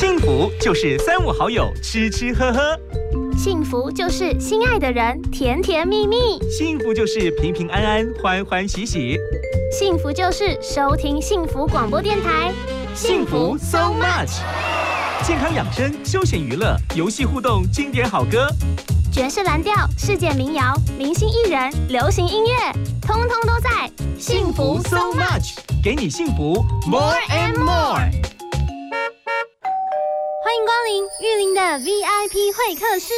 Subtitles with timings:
[0.00, 2.74] 幸福就是三五好友吃吃喝喝，
[3.36, 6.16] 幸福就是心爱的人甜甜蜜蜜，
[6.50, 9.18] 幸福就是平平安安欢欢喜喜，
[9.70, 12.50] 幸福就是收听幸福广播电台，
[12.94, 14.38] 幸福 so much。
[15.22, 18.48] 健康养生、休闲娱乐、游戏互动、经典好歌、
[19.12, 22.72] 爵士蓝调、世界民谣、明星艺人、流行音乐，
[23.02, 23.68] 通通都在。
[24.18, 28.39] 幸福 so much，给你幸福 more and more。
[30.60, 33.14] 欢迎光临玉林的 VIP 会客室。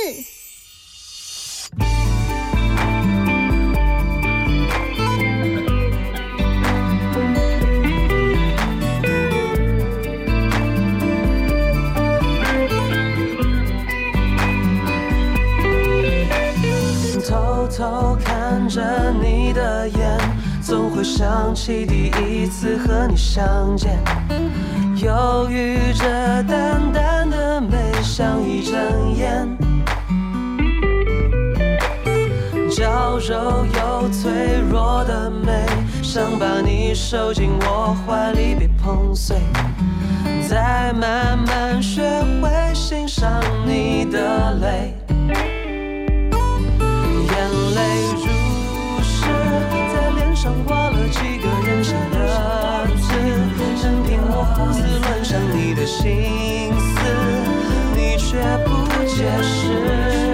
[17.28, 20.19] 偷偷看着你的眼，
[20.62, 23.98] 总会想起第一次和你相见。
[25.02, 26.05] 犹豫着
[26.45, 29.48] 淡淡的美，像一阵烟，
[32.70, 35.67] 娇柔又脆弱的美，
[36.05, 39.39] 想把你收进我怀里，别碰碎。
[40.48, 42.03] 再慢慢学
[42.41, 45.02] 会欣赏你的泪。
[50.42, 52.16] 上挂了几个人生的
[52.96, 53.14] 字，
[53.80, 56.98] 任凭我胡思乱想你的心思，
[57.94, 58.70] 你却不
[59.06, 60.31] 解释。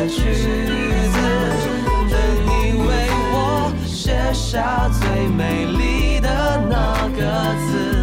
[0.00, 1.18] 的句子
[2.08, 2.16] 等
[2.46, 2.88] 你为
[3.32, 7.99] 我写下最美丽的那个字。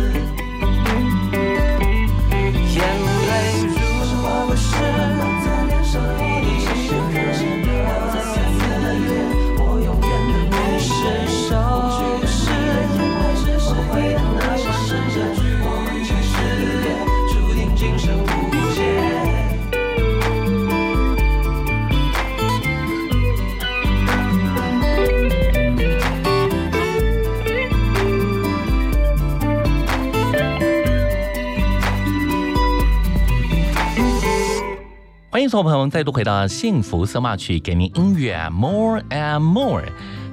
[35.47, 39.81] 听众朋友们，再度回到幸福色马曲，给您音乐 more and more。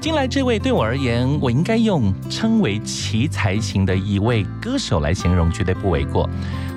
[0.01, 6.29] 进来这位对我而言，我应该用称为奇才型的一位歌手来形容，绝对不为过。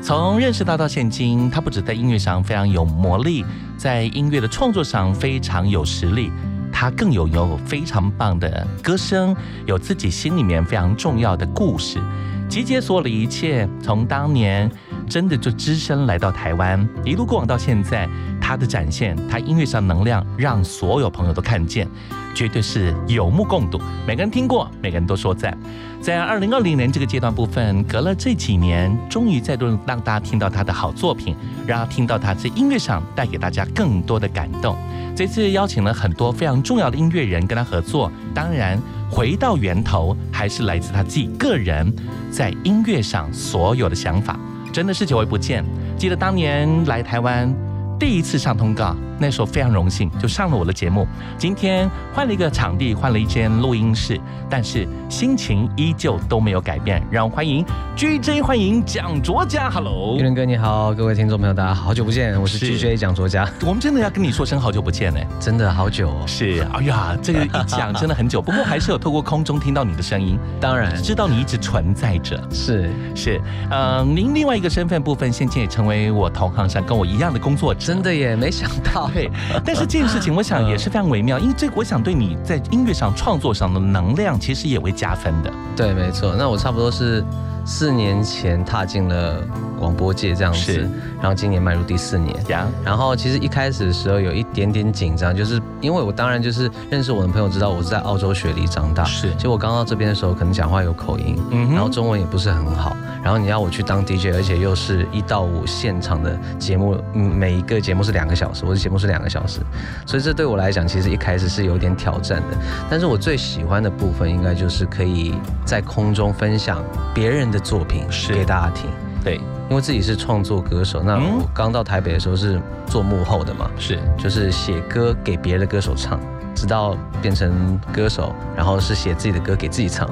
[0.03, 3.43] 从认识他到现今，他不止在音乐上非常有魔力，
[3.75, 6.31] 在音乐的创作上非常有实力，
[6.71, 9.35] 他更有有非常棒的歌声，
[9.65, 11.99] 有自己心里面非常重要的故事，
[12.47, 14.69] 集结所有的一切，从当年
[15.07, 18.07] 真的就只身来到台湾，一路过往到现在。
[18.39, 21.85] 他的展现，他音乐上能量让所有朋友都看见，
[22.33, 23.77] 绝对是有目共睹。
[24.07, 25.57] 每个人听过，每个人都说赞。
[25.99, 34.77] 在二零二零年这个阶段部分，隔了这几年，终于再度让大家听到他的好作品，让他听到他在音乐上带给大家更多的感动。
[35.13, 38.79] 这次邀请了很多非常重要的音乐人跟他合作，当然
[39.11, 41.93] 回到源头还是来自他自己个人
[42.31, 44.39] 在音乐上所有的想法，
[44.71, 45.63] 真的是久违不见。
[45.97, 47.53] 记得当年来台湾
[47.99, 48.95] 第一次上通告。
[49.19, 51.07] 那时候非常荣幸，就上了我的节目。
[51.39, 57.01] 今天换了一个场地，换了一间录音室，但是心情依旧都没有改变。
[57.09, 57.65] 让我欢迎
[57.95, 59.71] GJ，欢迎蒋卓佳。
[59.71, 63.49] Hello，玉林哥你好，各位听众朋友，大家好久不见，我是 GJ 蒋卓佳。
[63.65, 66.23] 我们真的要跟你说声好久不见呢，真的好久哦。
[66.27, 72.39] 是，哎呀，这个一讲真的很久，不过还是有透过空中听到你的声音，当然 知道你一直存在着。
[72.51, 73.41] 是是，
[73.71, 79.09] 嗯，您另外一个身份部分，现在也成为我同行上跟我一样的工作者，真的耶没想到。
[79.13, 79.31] 对，
[79.63, 85.49] 但是这件事情，我想也是非常微妙， 因为这我想对你在音乐上创作上的能量，其实也会加分的。
[85.73, 86.35] 对，没错。
[86.37, 87.23] 那我差不多是
[87.67, 89.41] 四年前踏进了
[89.77, 92.33] 广播界这样子，然后今年迈入第四年。
[92.47, 99.33] 呀，然后其实一开始的时候有一点点紧张，就是因为我当然就是认识我的朋友知道我是在澳洲雪梨长大，是。
[99.33, 102.95] 其实我刚到这边的时候，可能讲话有口音，嗯，然后中文也不是很好。
[103.21, 109.59] 然后你要我去当 DJ，而且又是一到五现场的节目，每一个节目是两个小时，我的节目是两个小时，
[110.05, 112.57] 所以这对我来讲其实一开始是有点挑战的。
[112.89, 115.35] 但是我最喜欢的部分应该就是可以
[115.65, 116.81] 在空中分享
[117.13, 118.89] 别人的作品给大家听。
[119.23, 119.35] 对，
[119.69, 126.19] 因为自己是创作歌手，那我刚到台北的时候是做幕后的嘛，是，就是写歌给别的歌手唱。
[126.55, 130.09] 直到变成歌手，然后是写自己的歌给自己唱，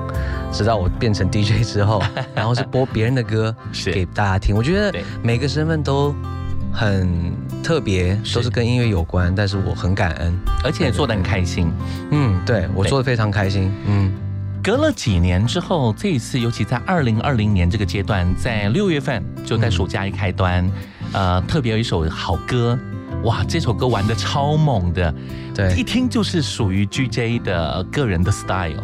[0.51, 1.99] 直到我变成 DJ 之后，
[2.35, 4.55] 然后是播别人的歌给大家听。
[4.55, 6.13] 我觉得每个身份都
[6.71, 7.33] 很
[7.63, 11.73] 特别，都是跟音乐有关，但是我很感恩，而且做的很开心。
[12.11, 13.73] 嗯，对我做的非常开心。
[13.87, 14.13] 嗯，
[14.65, 20.67] 隔了几年之后，这一次尤其在二零二零年这个阶段，在六月份就在暑假一开端，
[21.13, 22.75] 呃，特别有一首好歌。
[23.25, 25.13] 哇，这首歌玩的超猛的，
[25.53, 28.81] 对，一听就是属于 GJ 的个人的 style，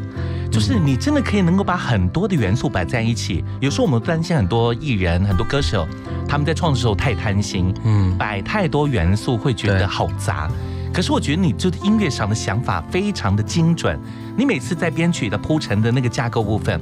[0.51, 3.43] 就是你真的可以能够把很多的元素摆在一起。
[3.59, 5.87] 有时候我们担心很多艺人、很多歌手，
[6.27, 10.47] 他们在创作的时候太贪心，嗯，摆太多元素会觉得好杂。
[10.93, 13.97] 可是我觉得你就音乐上的想法非常的精准，
[14.41, 16.81] 你每次在编曲的铺陈的那个架构部分，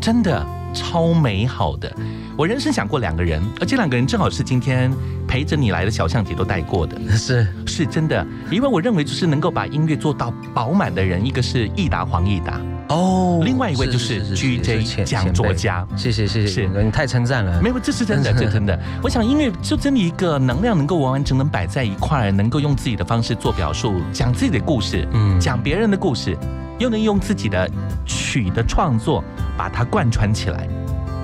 [0.00, 1.88] 真的超美好的。
[2.36, 4.92] 我人生想过两个人，而这两个人正好是今天
[5.24, 7.46] 陪着你来的小象姐都带过的，是。
[7.64, 12.60] 是真的，因为我认为就是能够把音乐做到饱满的人，一个是益达黄益达。
[12.88, 16.82] 哦，另外一位就是 GJ 讲作家，谢谢谢谢，是。
[16.82, 26.36] 你太称赞了，没有，这是真的， 这真的，我想音乐就真的一个能量能够完完整整摆在一块，能够用自己的方式做表述，讲自己的故事，嗯，讲别人的故事，
[26.78, 27.68] 又能用自己的
[28.06, 29.22] 曲的创作
[29.56, 30.68] 把它贯穿起来。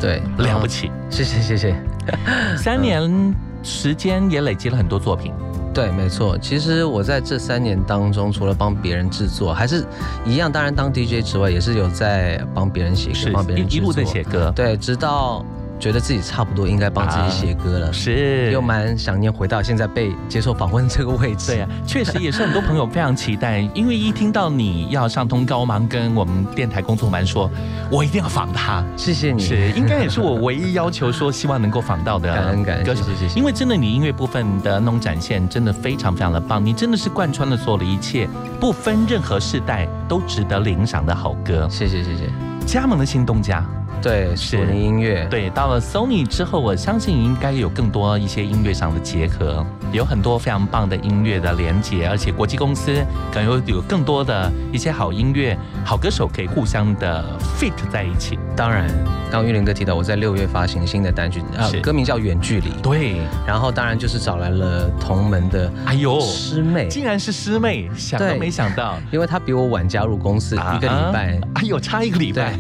[0.00, 1.74] 对，了不起，谢谢谢谢。
[2.58, 5.32] 三年时间也累积了很多作品。
[5.72, 6.36] 对，没错。
[6.38, 9.84] 其实我在这三年当中，除了帮别人制作，还是
[10.24, 14.52] 一样，当然当 DJ 之外，也是有在帮别人写歌，帮别人一路在写歌。
[14.54, 15.44] 对，直到。
[15.84, 21.52] 觉得自己差不多应该帮自己写歌了，是又蛮想念回到现在被接受访问这个位置。
[21.52, 27.50] 对啊，确实也是很多朋友非常期待，因为一听到你要上通告忙，跟我们电台工作蛮说，
[27.90, 28.82] 我一定要访他。
[28.96, 33.04] 谢谢你，是应该也是我唯一要求说希望能够访到的感恩感恩歌手。
[33.04, 38.26] 谢谢，因为真的你音乐部分的那种展现真的非常非常的棒，你真的是贯穿了所有的一切，
[38.58, 41.68] 不分任何世代都值得领赏的好歌。
[41.70, 42.30] 谢谢谢谢，
[42.64, 43.62] 加盟的新东家。
[44.04, 45.26] 对，索尼音乐。
[45.30, 52.92] 对，到了 Sony 之后，我相信应该有更多一些音乐上的结合，有很多非常棒的音乐的连接，而且国际公司
[53.32, 55.56] 可能有有更多的一些好音乐、
[55.86, 57.24] 好歌手可以互相的
[57.58, 58.38] fit 在一起。
[58.54, 58.86] 当然，
[59.30, 62.68] 刚玉林哥提到我在六月发行新的单曲，呃，歌名叫《远距离》。
[62.82, 72.52] 对，然后当然就是找来了同门的，哎呦，师妹，竟然是师妹，想都没想到，因为她比我晚加入公司一个礼拜，哎呦，差一个礼拜，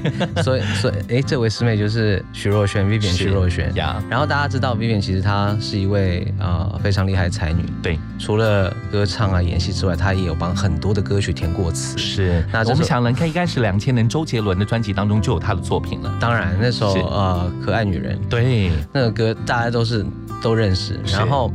[0.42, 1.33] 所以所以哎这。
[1.34, 3.68] 这位师妹就是徐若瑄，Vivian 徐若瑄。
[4.08, 7.64] 然后大家知道 Vivian 其实她是一位呃非常厉害的才女。
[7.82, 11.98] 对，除了歌唱啊、演戏之外，她也有帮很多的歌曲填过词。
[11.98, 12.46] 是。
[12.52, 16.16] 那我们想，看，应该是两千年周杰伦的专辑当中就有她的作品了。
[16.20, 20.06] 当然，那首呃可爱女人，对，那个歌大家都是
[20.40, 21.00] 都认识。
[21.12, 21.52] 然后。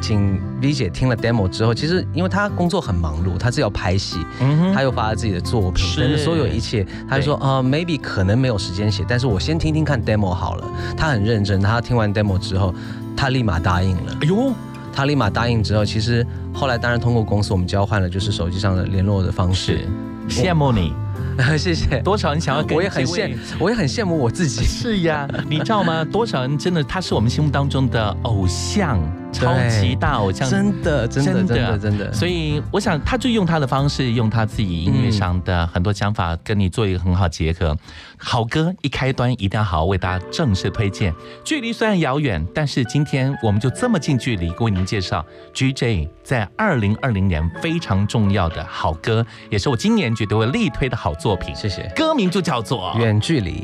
[0.00, 10.64] 请 V 姐听了 demo 之后，其实因为她工作很忙碌，她是要拍戏，嗯她又发了自己的作品，等等所有一切，她就说啊，maybe 可能没有时间写，但是我先听听看 demo 好了。
[10.96, 12.74] 她很认真，她听完 demo 之后，
[13.16, 14.16] 她立马答应了。
[14.22, 14.52] 哎呦！
[14.92, 19.86] 她立马答应之后，其实后来当然通过公司，我们交换了就是手机上的联络的方式。
[20.28, 20.92] 羡慕你。
[21.58, 24.64] 谢谢，多少人想要跟我也很羡，我也很羡慕我自己。
[24.64, 26.02] 是呀，你知道吗？
[26.02, 28.98] 多少人真的，他是我们心目当中的偶像。
[29.36, 32.12] 超级大偶像，真的，真的，真的，真的。
[32.12, 37.76] 所以我想，他就用他的方式，用他自己音乐上的很多想法，跟你做一个很好结合。
[38.16, 41.14] 好歌一开端，一定要好好为大家正式推荐。
[41.44, 51.54] 距离虽然遥远，但是今天我们就这么近距离为您介绍 G J 在二零二零年非常重要的好歌，也是我今年绝对会力推的好作品。
[51.54, 51.92] 谢谢。
[51.94, 53.62] 歌名就叫做《远距离》。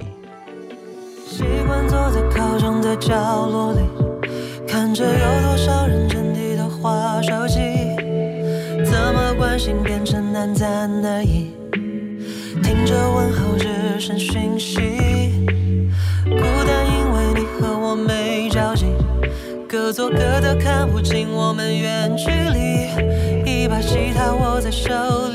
[1.26, 3.14] 习惯坐在靠窗的角
[3.46, 3.80] 落里。
[4.68, 5.04] 看着
[10.42, 11.52] 短暂的影？
[12.64, 14.80] 听着问候只剩讯息，
[16.24, 18.86] 孤单因为你和我没交集，
[19.68, 22.88] 各做各的看不清我们远距离。
[23.48, 24.90] 一把吉他握在手
[25.28, 25.31] 里，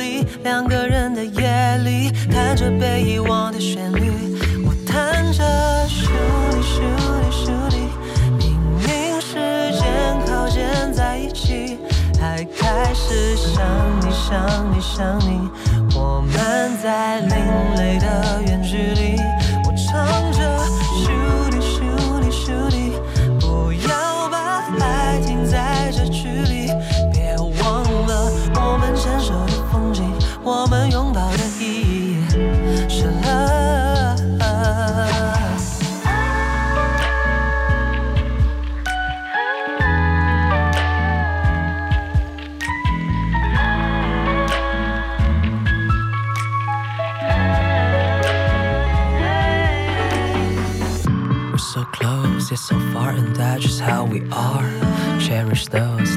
[14.30, 15.50] 想你想你，
[15.96, 16.36] 我们
[16.84, 18.42] 在另类的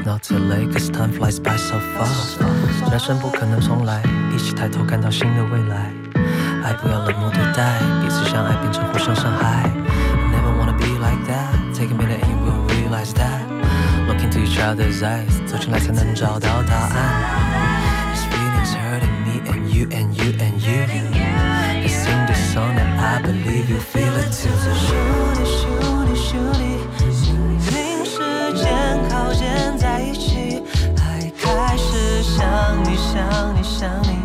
[0.04, 2.38] not too late, cause time flies by so fast.
[2.90, 4.02] 人生不可能重来，
[4.34, 5.92] 一起抬头看到新的未来。
[6.64, 9.70] 爱不要冷漠对待，彼此相爱变成互相伤害。
[10.32, 11.74] Never wanna be like that.
[11.74, 13.46] Take a minute and you will realize that.
[14.06, 18.14] Look into each other's eyes，走进来才能找到答案。
[18.14, 20.86] This feeling's hurting me and you and you and you.
[21.82, 25.09] Let's sing this song and I believe you feel it too.
[33.61, 34.20] 你想你。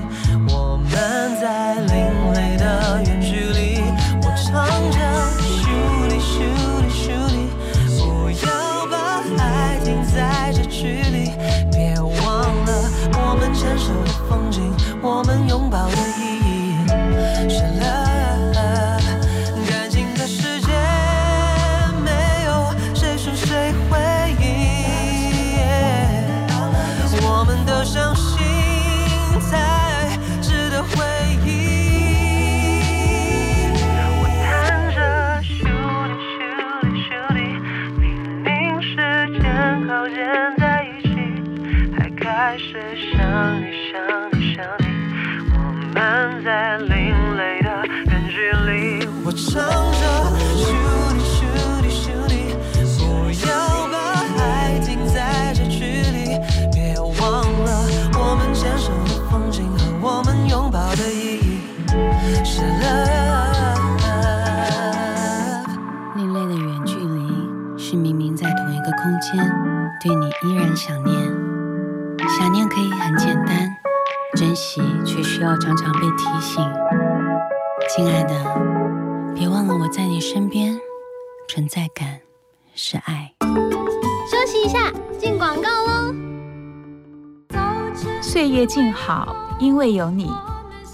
[88.67, 90.31] 静好，因为有你，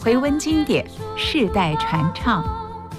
[0.00, 0.87] 回温经典，
[1.17, 2.45] 世代传唱。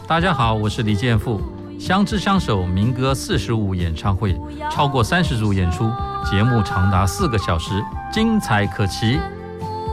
[0.05, 1.41] 大家好，我是李健富，
[1.79, 4.39] 相知相守民歌四十五演唱会，
[4.69, 5.89] 超过三十组演出，
[6.29, 9.19] 节目长达四个小时，精彩可期。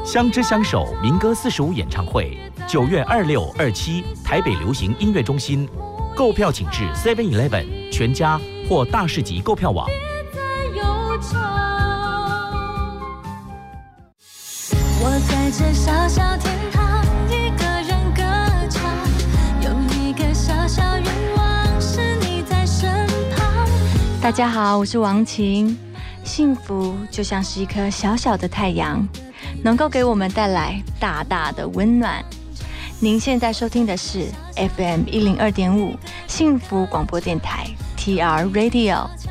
[0.05, 5.69] 相知相守民歌四十五演唱会，九月二六、二七，台北流行音乐中心，
[6.17, 9.89] 购票请至 Seven Eleven 全家或大市集购票网。
[15.53, 18.23] 这小小天堂，一个人歌
[18.71, 18.89] 唱，
[19.61, 22.89] 有一个小小愿望，是你在身
[23.35, 23.67] 旁。
[24.23, 25.77] 大家好，我是王晴。
[26.23, 29.05] 幸福就像是一颗小小的太阳，
[29.65, 32.25] 能够给我们带来大大的温暖。
[33.03, 34.27] 您现在收听的是
[34.77, 37.67] FM 一零二点五幸福广播电台
[37.97, 39.30] TR Radio。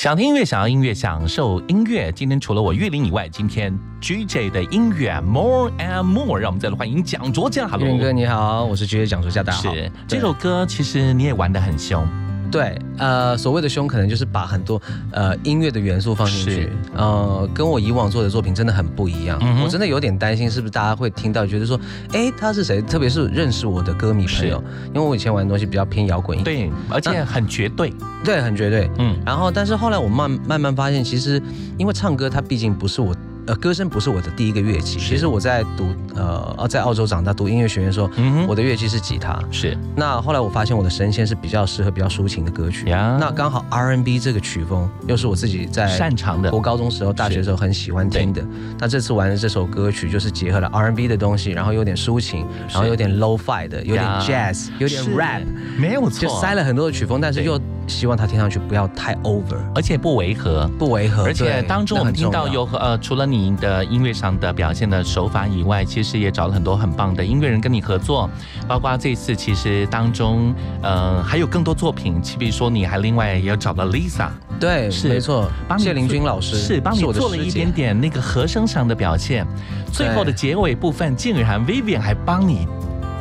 [0.00, 2.12] 想听音乐，想要音乐，享受音乐。
[2.12, 7.66] 今天除了我岳林以外，今天 GJ 的音乐 More and More，让我们再来欢迎蒋卓佳。
[7.66, 9.74] Hello，云哥你好，我是 GJ 蒋卓佳，大家好。
[9.74, 12.06] 是这首歌，其实你也玩的很凶。
[12.50, 14.80] 对，呃，所谓的凶，可能就是把很多
[15.12, 19.38] 呃音乐的元素放进去，呃，跟我以往做的作品真的很不一样。
[19.62, 21.78] 我真的有点担心，是不是大家会听到觉得说，
[22.12, 22.80] 哎，他是谁？
[22.80, 24.62] 特别是认识我的歌迷朋友，
[24.94, 27.92] 因为我以前玩的东西比较偏摇滚一点，对，而且很绝对，
[28.24, 29.16] 对，很绝对，嗯。
[29.26, 31.40] 然后，但是后来我慢慢慢发现，其实
[31.76, 33.14] 因为唱歌，它毕竟不是我。
[33.48, 34.98] 呃，歌声不是我的第一个乐器。
[34.98, 38.10] 其实我在读呃，在澳洲长大，读音乐学院的时候，
[38.46, 39.42] 我的乐器是吉他。
[39.50, 39.74] 是。
[39.96, 42.84] 那后来我发现我的声线是比较适合比较抒情的歌曲。
[42.90, 46.52] 那刚好 R&B 这个曲风又是我自己在擅长的。
[46.52, 48.44] 我高中时候、大学时候很喜欢听的。
[48.78, 55.42] 那这次玩的这首歌曲就是结合了 R&B 的东西，然后有点抒情，然后有点 Low-Fi 的，有点 Jazz，有点 Rap，
[55.78, 57.58] 没有错，就塞了很多的曲风，但是又。
[57.88, 61.24] 希望它听上去不要太 over，而且不违和，不违和。
[61.24, 68.28] 而且当中我们听到有呃，除了你的音乐上的表现的手法以外，其实也找了很多很棒的音乐人跟你合作。
[68.68, 72.20] 包括这次其实当中，呃，还有更多作品。
[72.38, 74.28] 比如说你还另外也找了 Lisa，
[74.60, 79.46] 对，是没错，帮谢林君老师是帮你做了一点点那个和声上的表现。
[79.92, 82.66] 最后的结尾部分，竟然 Vivian 还帮你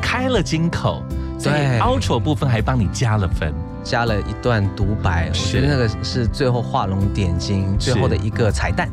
[0.01, 1.03] 开了金口，
[1.37, 3.53] 在 Outro 部分还帮你加了分。
[3.87, 8.89] 加了一段独白，我觉得那个是最后画龙点睛，最后的一个彩蛋。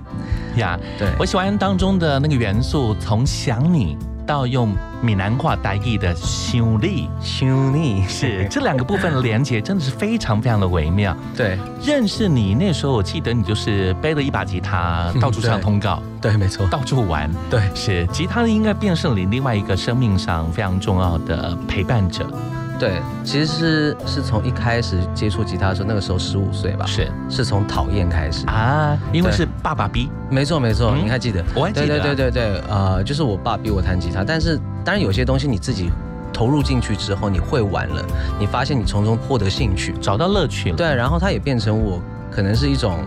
[0.56, 0.78] 呀。
[0.96, 1.08] 对。
[1.18, 4.72] 我喜欢当中的那个元素，从想你到用
[5.02, 11.14] 闽南话代译的兄弟，兄弟是这两个部分的连接，真的是非常非常的微妙。
[11.36, 22.24] 对，认识你那时候，我记得你就是背了一把吉他，到处唱通告，对，没错，到处玩，对，是吉他应该变成你另外一个生命上非常重要的陪伴者。
[22.78, 27.10] 对，其实是是从一开始接触吉他的时候，那个时候十五岁吧，是。
[27.30, 28.46] 是从讨厌开始。
[28.46, 31.44] 啊，因为是爸爸逼，没错没错，你还记得？
[31.54, 35.90] 我还记得，对对对对对，呃，就是我爸逼我弹吉他，但是当然有些东西你自己
[36.32, 38.04] 投入进去之后，你会玩了，
[38.38, 42.98] 你发现你从中获得兴趣，找到乐趣了，对，然后它也变成我可能是一种。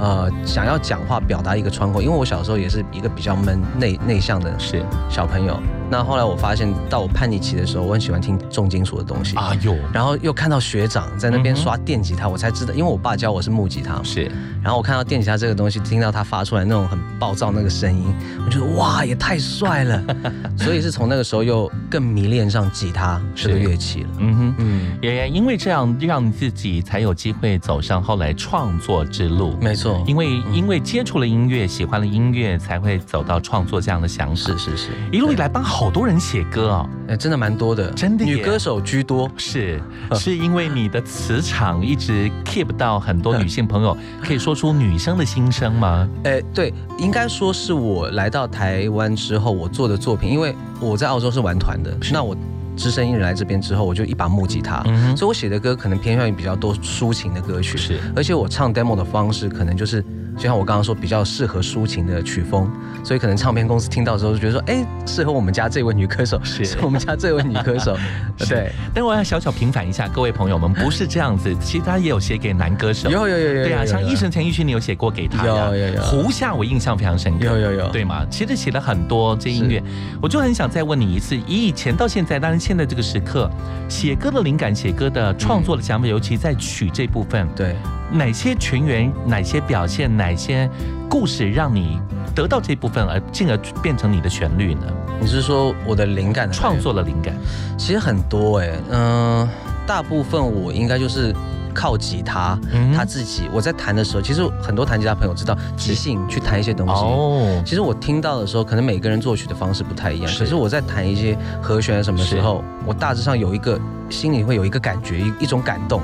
[0.00, 5.60] 呃，想要讲话表达一个窗口，因为我小时候也是一个比较闷内内向的是小朋友。
[5.90, 9.76] 那后来我发现，到我叛逆期的时候，我很喜欢听重金属的东西啊哟。
[9.92, 14.30] 然后又看到学长在那边刷电吉他，我才知道，因为我爸教我是木吉他，是。
[14.62, 18.14] 然后我看到电吉他这个东西，听到他发出来那种很暴躁那个声音，
[18.46, 20.02] 我觉得哇，也太帅了。
[20.56, 24.08] 所以是从那个时候又更迷恋上吉他这个乐器了。
[24.18, 29.56] 嗯哼，嗯，也因为这样，让自己才有机会走上后来创作之路。
[29.60, 29.89] 没错。
[30.06, 34.34] 因为因为接触了音乐，喜欢了音乐，才会走到创作这样的想法。
[34.36, 39.30] 是是是，一路以来帮好多人写歌哦，哎，真的蛮多的，真的女歌手居多。
[39.36, 39.80] 是
[40.12, 46.08] 是因为你的磁场一直 keep 到很多女性朋友，可以说出女生的心声吗？
[46.24, 52.36] 哎，对，应该说是我来到台湾之后，我做的作品，因为我在澳洲是玩团的，那我。
[52.80, 54.82] 资深艺人来这边之后，我就一把木吉他，
[55.14, 60.02] 所以我写的歌可能偏向于比较多抒情的歌曲，是，而且我唱 demo 的方式可能就是。
[60.40, 62.66] 就像我刚刚说，比较适合抒情的曲风，
[63.04, 66.66] 所以可能唱片公司听到之后就觉得说，哎，适合我们家这位女歌手，是。
[66.80, 67.94] 我们家这位女歌手。
[68.48, 78.24] 对，但我要小小平反一下，各位朋友们，不是这样子，其实他也有写给男歌手，有有有有，对啊，像一生陈奕迅，你有写过给他，有有有，胡夏我印象非常深刻，有有有，对吗？
[78.30, 79.82] 其实写了很多这音乐，
[80.22, 83.50] 我就很想再问你一次，以以前到现在，当然现在这个时刻，
[83.90, 87.76] 写歌的灵感、写歌的创作的想法，尤其在曲这部分，对。
[88.12, 90.68] 哪些群员、哪些表现、哪些
[91.08, 92.00] 故事，让你
[92.34, 94.82] 得到这部分，而进而变成你的旋律呢？
[95.20, 97.34] 你是说我的灵感、创作的灵感？
[97.76, 99.48] 其实很多哎，嗯，
[99.86, 101.34] 大部分我应该就是
[101.74, 102.58] 靠吉他，
[102.94, 106.92] 他自己我在弹的时候，其实很多弹吉他朋友知道即兴去弹一些东西。
[106.94, 116.00] 哦，其实我听到的时候，可能每个人作曲的方式不太一样，可是我在弹一些和弦什么时候，我大致上有一个心里会有一个感觉，一一种感动。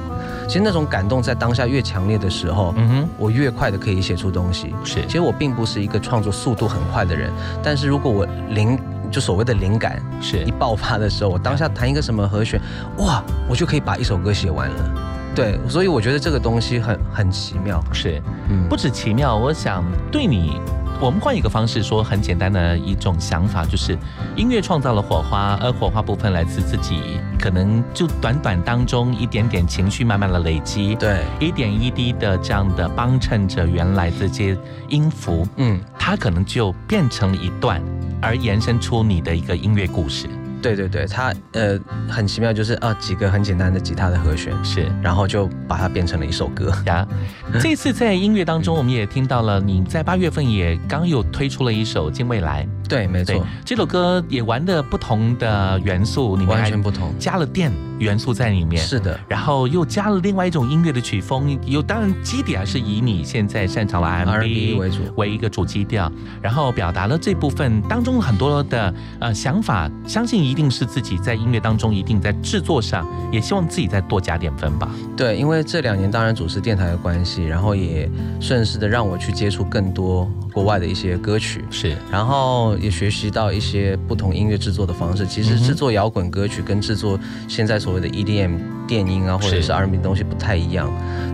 [0.46, 4.74] 其实那种感动在当下越强烈的时候，嗯哼，我越快的可以写出东西。
[4.84, 7.32] 是，其实我并不是一个创作速度很快的人，
[7.62, 8.78] 但是如果我灵
[9.10, 12.60] 就所谓的灵感是一爆发的时候，我当下弹一个什么和弦，
[12.98, 14.90] 哇，我就可以把一首歌写完了。
[15.34, 17.82] 对，所以我觉得这个东西很很奇妙。
[17.92, 20.60] 是，嗯，不止奇妙，我想对你。
[20.98, 23.98] 我们换一个方式说，很简单的一种想法，就是
[24.34, 34.56] 音乐创造了火花，而火花部分来自自己，可能就短短当中一点点情绪慢慢的累积，对，一点一滴的这样的帮衬着原来这些
[34.88, 37.82] 音符，嗯，它可能就变成了一段，
[38.22, 40.26] 而延伸出你的一个音乐故事。
[40.66, 47.06] 对对对，它呃很奇妙，就是啊几个很简单的吉他的和弦，是，然后就把它变成了一首歌呀。
[47.60, 52.66] 这次在音乐当中，我们也听到了你在八月份也刚有推出了一首《近未来》。
[52.88, 58.82] 对，没错，这首歌也玩的不同的元素，里面完全不同，加了电元素在里面。
[58.82, 64.96] 是的，然后又加了另外一种音乐的曲风，有当然基底还是以你现在擅长的 R&B 为主。
[65.16, 66.10] 为一个主基调，
[66.42, 74.90] 然后表达了这部分当中很多的呃想法，相信一定是自己在音乐当中一定在制作上，也希望自己再多加点分吧。
[75.16, 78.08] 对，因为这两年当然主持电台的关系，然后也
[78.40, 85.26] 顺势的让我去接触更多国外的一些歌曲，是，然后也学习到一些不同音乐制作的方式。
[85.26, 90.90] 其实制作摇滚歌曲跟制作现在所谓的 EDM 电音啊，或者是 R&B 东西不太一样。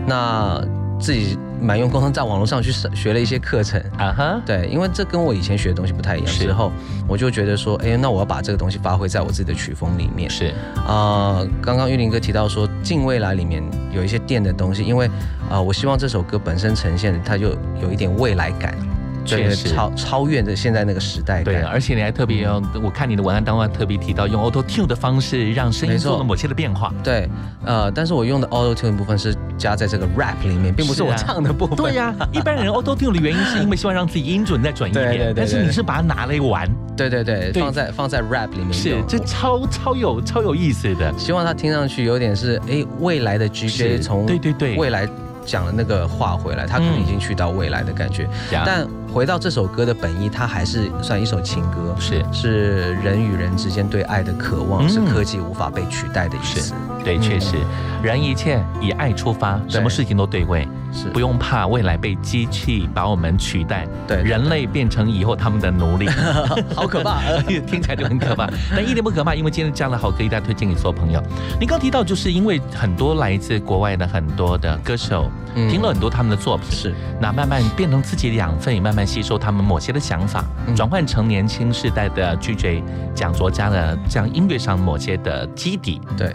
[0.07, 0.61] 那
[0.99, 6.27] 自己蛮用功的，在网络上去学了一些课程啊哈，对，因为这跟我以前学的东西不太一样。
[6.27, 6.71] 之后
[7.07, 10.29] 我就觉得说，哎，那我要把这个东西发挥在我自己的曲风里面。
[10.29, 10.53] 是
[10.85, 15.09] 啊，刚刚玉林哥提到说，近未来里面有一些电的东西，因为
[15.49, 17.49] 啊，我希望这首歌本身呈现的它就
[17.81, 18.73] 有一点未来感。
[19.25, 21.43] 确实超超越着现在那个时代。
[21.43, 26.93] 对，而且你还特别用，我看你的文案当中特别提到用 Auto Tune 的方式让声音做了某些的变化。
[27.03, 27.29] 对，
[27.65, 31.75] 呃，但是我用的 Auto Tune 部分是加在这个 rap 里面，并不是我唱的部分。
[31.75, 35.09] 对呀， 一般人 Auto Tune 的原因是因为希望让自己音准再准一点。
[35.09, 35.33] 对对对。
[35.35, 36.69] 但是你是把它拿来玩。
[36.95, 38.71] 对对对，放在放在 rap 里面。
[38.71, 41.11] 是，这超超有超有意思的。
[41.17, 45.07] 希望它听上去有点是哎未来的 GJ 从对对对未来
[45.45, 48.27] 讲了那个话回来，他可能已经去到未来的感觉，
[48.65, 48.87] 但。
[49.13, 52.25] 回到这首歌的本意，它还是算一首情歌，是。
[52.31, 56.73] 是人与人之间对爱的渴望，是科技无法被取代的意思。
[57.03, 57.57] 对，确实，
[58.01, 61.09] 人一切以爱出发，什么事情都对位，是。
[61.09, 66.07] 不用怕未来被机器把我们取代，对，人类变成以后他们的奴隶，
[66.73, 67.21] 好可怕，
[67.67, 68.49] 听起来就很可怕。
[68.71, 71.21] 但一点不可怕，因为今天这样的好歌一定要推荐给所有朋友。
[71.59, 76.95] 你刚提到，就是因为很多来自国外的很多的歌手，听了很多他们的作品，是。
[77.19, 80.43] 那慢慢变成自己的养分，也慢慢吸收他们某些的想法，
[80.75, 82.81] 转换成年轻世代的拒绝
[83.13, 86.33] 讲作家的这样音乐上某些的基底，对。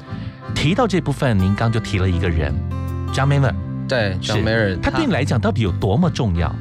[0.58, 2.52] 提到这部分，您刚就提了一个人
[3.14, 3.54] ，John Mayer。
[3.88, 6.52] 对，John Mayer，他对你来讲到底有多么重要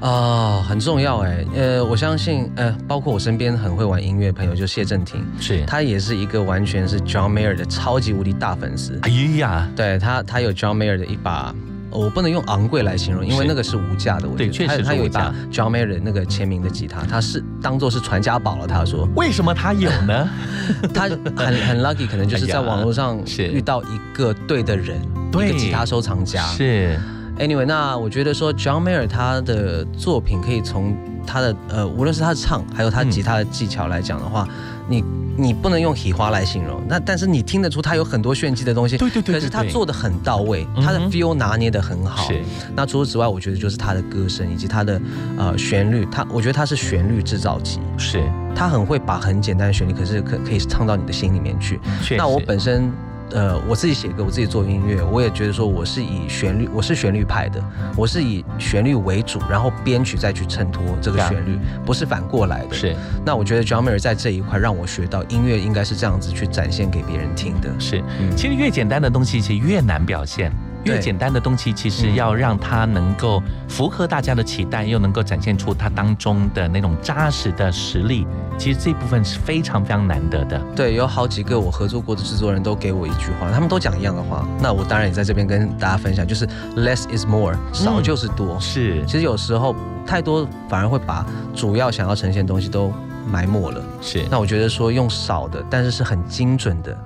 [0.00, 0.62] 啊？
[0.62, 1.44] 很重要哎。
[1.52, 8.96] 呃，我相信，呃，包括我身边很会玩音乐朋友，就谢振廷，是他也是一个完全是 John Mayer 的超级无敌大粉丝。
[9.02, 11.52] 哎呀，对他，他有 John Mayer 的一把。
[11.92, 14.26] 我不能用昂贵来形容，因为那个是无价的。
[14.36, 18.66] 对，确实他有一把 John Mayer 那个签名的吉他，他是当做是传家宝了。
[18.66, 20.28] 他说，为什么他有呢？
[20.94, 25.00] 他很很 lucky，可能就是在网络上遇到一个对的人，
[25.32, 26.42] 一个吉他收藏家。
[26.46, 26.98] 是
[27.38, 34.46] ，Anyway，那我觉得说 John Mayer 他的作品可以从他的呃，无论是他的唱，还有他吉他的技巧来讲的话，
[34.88, 35.04] 你。
[35.34, 42.28] 你不能用喜花来形容，那但是你听得出他有很多炫技的东西，对对对，可是他做的很到位，他的 feel 拿捏的很好。
[42.28, 42.42] 是。
[42.76, 45.00] 那除此之外，我觉得就是他的歌声以及他的
[45.38, 47.80] 呃旋律，他我觉得他是旋律制造机。
[47.96, 48.22] 是。
[48.54, 51.80] 他很会把很简单的旋律，可是可可以唱到你的心里面去。
[52.14, 52.92] 那我本身。
[53.32, 57.62] 呃，我自己写歌，我自己做音乐，我也觉得说我是以旋律，我是旋律派的，
[57.96, 62.74] 我是以旋律为主，然后编曲再去衬托这个旋律，不是反过来的。
[62.74, 62.94] 是。
[63.24, 67.68] 那我觉得 John Mayer 在这一块让我学到音乐应该是这样子去展现给别人听的。
[67.78, 68.02] 是。
[68.36, 70.52] 其实越简单的东西，其实越难表现。
[70.84, 78.26] 越简单的东西，其实要让它能够符合大家的期待，又能够展现出它当中的那种扎实的实力，
[78.58, 80.60] 其实这部分是非常非常难得的。
[80.74, 84.46] 对，有好几个我合作过的制作人都给我一句话，他们都讲一样的话。
[84.60, 88.58] 那我当然也在这边跟大家分享，就是 less is more，少就是多。
[88.60, 89.74] 是，其实有时候
[90.06, 92.92] 太多反而会把主要想要呈现的东西都
[93.30, 93.82] 埋没了。
[94.00, 96.96] 是，那我觉得说用少的，但是是很精准的。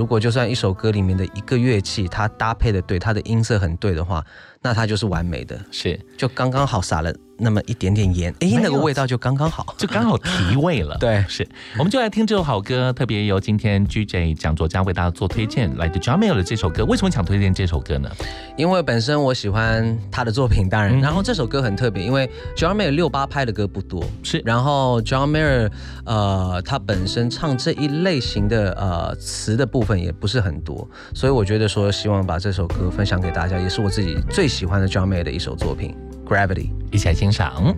[0.00, 4.24] 如果就算一首歌里面的一个乐器，它搭配的对，它的音色很对的话，
[4.62, 7.14] 那它就是完美的，是就刚刚好撒了。
[7.40, 10.96] 那么一点点盐，哎，那个味道就刚刚好， 就刚好提味了。
[11.00, 11.46] 对，是，
[11.78, 16.84] 我们就来听这首好歌，特别由今天 GJ 讲座家为大家做推荐，来自 John Mayer 的这首歌。
[16.84, 18.10] 为什么想推荐这首歌呢？
[18.56, 25.70] 因为本身我喜欢他的作品，当然，然后这首歌很特别，因为 John Mayer 六八拍的歌不多，是，然后 John Mayer
[26.04, 35.94] 呃，他本身唱这一类型的呃词的部分也不是很多，所以我觉得说希望把这首歌分享给大家，也是我自己最喜欢的 John Mayer 的一首作品。
[36.29, 37.75] Gravity，一起来欣赏。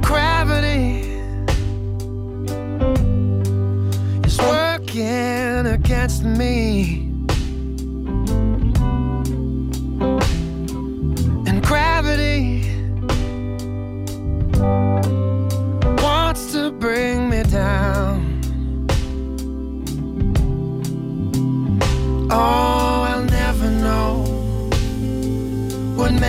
[0.00, 1.04] Gravity
[4.24, 7.08] is working against me.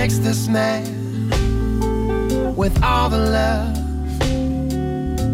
[0.09, 0.85] Makes this man
[2.57, 3.75] with all the love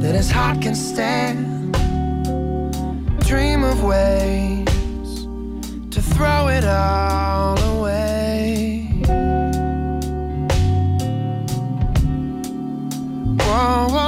[0.03, 1.73] that his heart can stand.
[3.21, 4.67] Dream of ways
[5.93, 8.89] to throw it all away.
[13.45, 14.04] Whoa, whoa,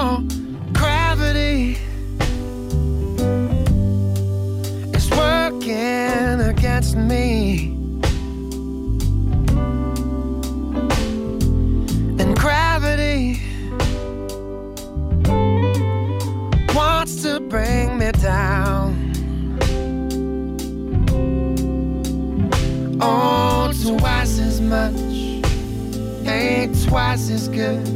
[26.87, 27.87] twice as good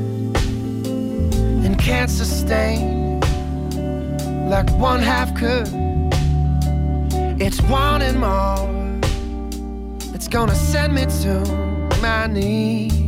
[1.65, 3.21] and can't sustain
[4.49, 5.69] like one half could.
[7.41, 8.69] It's wanting more.
[10.15, 13.00] It's gonna send me to my knees.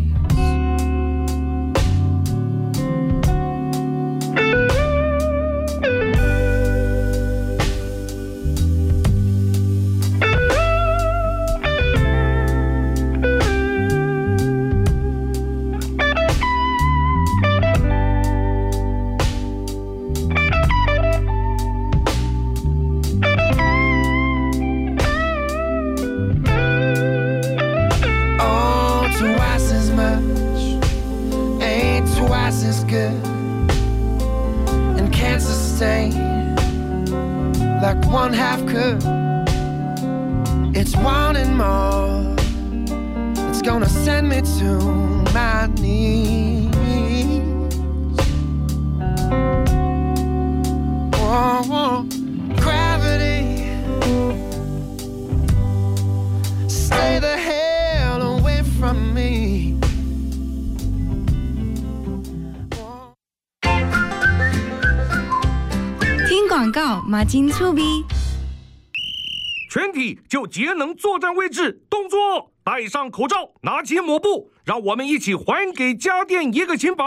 [69.71, 72.53] 全体就节能作战位置，动作！
[72.63, 77.05] 戴上口罩，拿起抹布，让我们一起还给家电一个清白。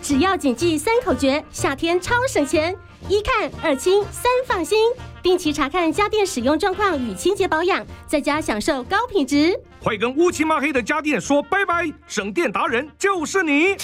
[0.00, 2.74] 只要谨记三口诀，夏天超省钱。
[3.10, 4.78] 一看二清三放心，
[5.22, 9.54] 定期查看家电使用状况与清洁保养，在家享受高品质。
[9.82, 11.92] 快跟乌漆嘛黑的家电说拜拜！
[12.06, 13.76] 省电达人就是你。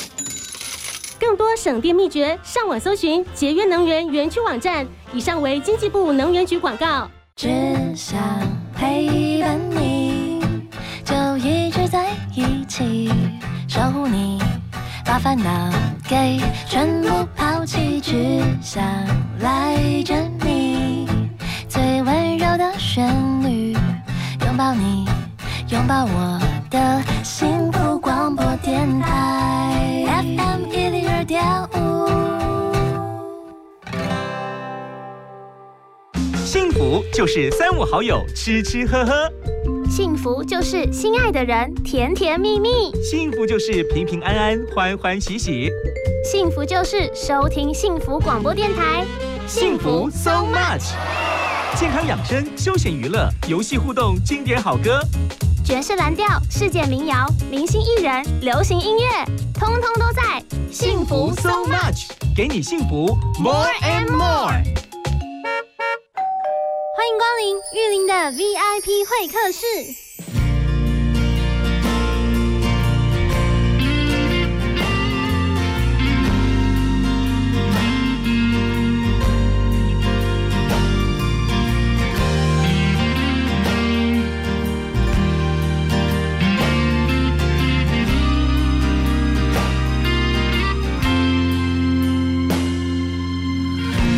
[1.18, 4.86] 更多省电秘诀，上网搜寻节约能源园区网站。
[5.12, 7.08] 以上为经济部能源局广告。
[7.34, 7.48] 只
[7.94, 8.20] 想
[8.74, 10.40] 陪伴你，
[11.04, 13.10] 就一直在一起，
[13.68, 14.38] 守护你，
[15.04, 15.72] 把烦恼
[16.08, 18.84] 给全部抛弃，只想
[19.40, 21.06] 赖着你，
[21.68, 23.08] 最温柔的旋
[23.42, 23.72] 律，
[24.44, 25.06] 拥抱你，
[25.70, 26.40] 拥抱我
[37.18, 39.28] 就是三五好友吃吃喝喝，
[39.90, 45.68] 幸福就是心爱的人甜甜蜜蜜，幸福就是平平安安欢欢喜喜，
[46.22, 49.04] 幸福就是收听幸福广播电台，
[49.48, 50.92] 幸福 so much。
[51.74, 55.00] 健康养生、休闲娱乐、游戏互动、经典好歌，
[55.64, 60.40] 爵士蓝调、世界民谣、明星艺人、流行音乐，通通都在。
[60.70, 63.18] 幸福 so much，给你幸福。
[63.40, 64.87] More and more。
[67.18, 69.66] 光临玉林的 VIP 会客室。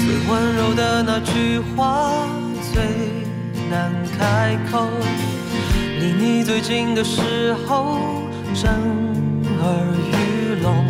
[0.04, 2.29] 最温柔的那句话
[4.20, 4.86] 开口，
[5.98, 7.96] 离你最近的时候
[8.54, 8.70] 震
[9.62, 9.66] 耳
[10.12, 10.84] 欲聋，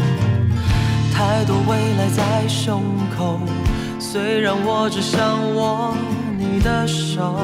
[1.15, 2.83] 太多未来在胸
[3.17, 3.39] 口，
[4.01, 5.95] 虽然我只想握
[6.37, 7.37] 你的手。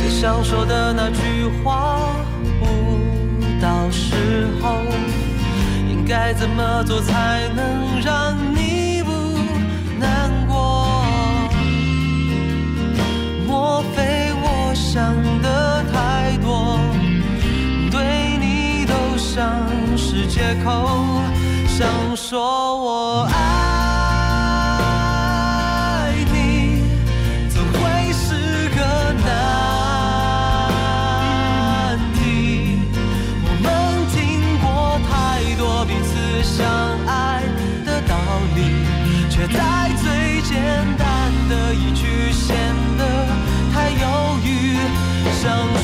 [0.00, 2.10] 最想说的那句话，
[2.58, 2.66] 不
[3.62, 4.82] 到时候。
[5.88, 8.69] 应该怎么做才能让你
[13.94, 16.78] 非我想的太多，
[17.90, 19.66] 对你都像
[19.96, 20.70] 是借口，
[21.66, 23.59] 想说我爱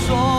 [0.06, 0.35] 说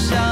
[0.00, 0.29] 此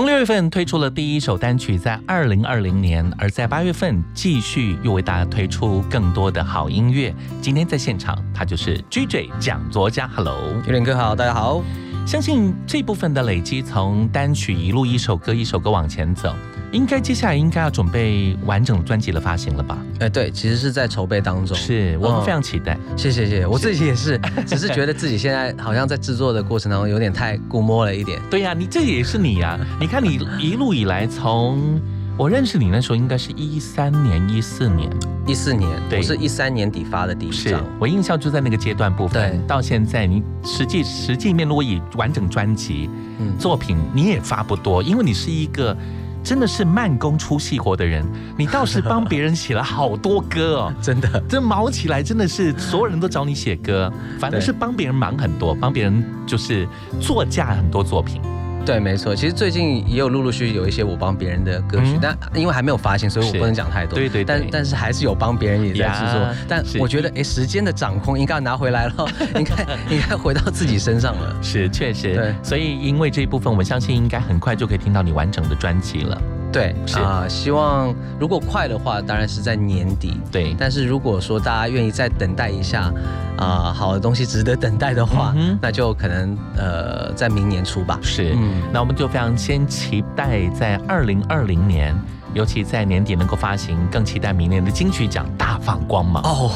[0.00, 7.14] 从六月份推出了第一首单曲，在二零二零年，而在八月份继续又为大家推出更多的好音乐。
[7.42, 11.62] 今天在现场，他就是 GJ 蒋卓佳，Hello，有点哥好，大家好。
[12.06, 16.34] 相信这部分的累积，从单曲一路一首歌一首歌往前走，
[16.72, 19.78] 应该接下来应该要准备完整的专辑的发行了吧？
[20.00, 22.76] 哎，对，其实是在筹备当中，是我们非常期待。
[22.96, 28.20] 谢谢谢谢，我自己也是，只是觉得自己现在好像在制作的过程当中有点太估摸了一点。
[28.28, 31.80] 对呀、你这也是你呀、你看你一路以来，从
[32.16, 34.90] 我认识你那时候，应该是一三年、一四年，
[35.26, 39.30] 一四年，对我是一三年底发的第一张，我印象就在那个阶段部分。
[39.32, 45.76] 对到现在你实际实际面，如果以完整专辑、嗯作品，你也发不多，因为你是一个。
[46.22, 48.04] 真的是慢工出细活的人，
[48.36, 51.18] 你倒是帮别人写了好多歌哦， 真的。
[51.26, 56.68] 这忙起来真的是所有人都找你写歌，反正是帮别人忙很多，帮别人就是
[57.00, 58.20] 作价很多作品。
[58.64, 59.16] 对，没错。
[59.16, 63.98] 其实最近也有陆陆续续有一些我帮别人的歌曲，嗯但因为还没有发行，所以我不能讲太多。
[63.98, 66.34] 对对对但但是还是有帮别人也在制作呀。
[66.46, 68.94] 但是我觉得，哎，时间的掌控应该要拿回来了，
[69.34, 71.36] 应该应该回到自己身上了。
[71.42, 76.22] 是，确实，对所以因为这一部分，我们相信应该很快就可以听到你完整的专辑了。
[76.52, 76.98] 对，是。
[76.98, 80.20] 啊、希望如果快的话，当然是在年底。
[80.30, 82.92] 对，但是如果说大家愿意再等待一下，
[83.36, 87.98] 啊、好的东西值得等待的话，嗯那就可能呃在明年初吧。
[88.02, 88.62] 是，嗯。
[88.72, 91.94] 那我们就非常先期待在二零二零年，
[92.34, 96.22] 尤其在年底能够发行，更期待明年的金曲奖大放光芒。
[96.22, 96.50] 哦，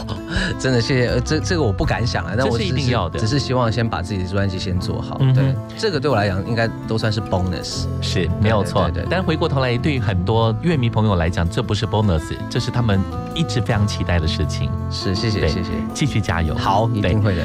[0.58, 5.16] 真的谢谢，呃这这个我不敢想啊，但这是我一定要的只是希望先把自己的专辑先做好。
[5.20, 7.86] 嗯对，这个对我来讲应该都算是 bonus。
[8.00, 13.00] 是没有错，对但回过头来，对于很多乐迷朋友来讲，这不是 bonus，这是他们
[13.34, 14.70] 一直非常期待的事情。
[14.90, 15.70] 是，谢谢谢谢。
[15.92, 16.54] 继续加油。
[16.54, 17.44] 好，一定会的。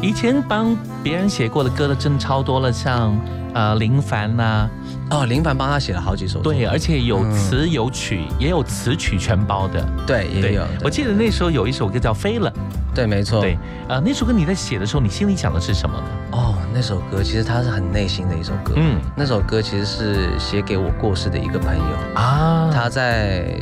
[0.00, 3.16] 以前帮别人写过的歌的真的超多了，像
[3.54, 4.68] 呃林凡呐、
[5.10, 6.40] 哦，林凡帮他写了好几首。
[6.40, 9.84] 对，而且有嗯词有曲，也有词曲全包的。
[10.06, 10.62] 对也有。
[10.82, 12.50] 我记得那时候有一首歌叫《飞了》，
[12.94, 13.40] 对，没错。
[13.40, 13.56] 对，
[13.88, 16.04] 呃，那首歌你在写的时候，你心里想的是什么呢？
[16.32, 18.74] 哦，那首歌其实它是很内心的一首歌。
[18.76, 23.56] 嗯那首歌其实是写给我过世的一个朋友，啊，他在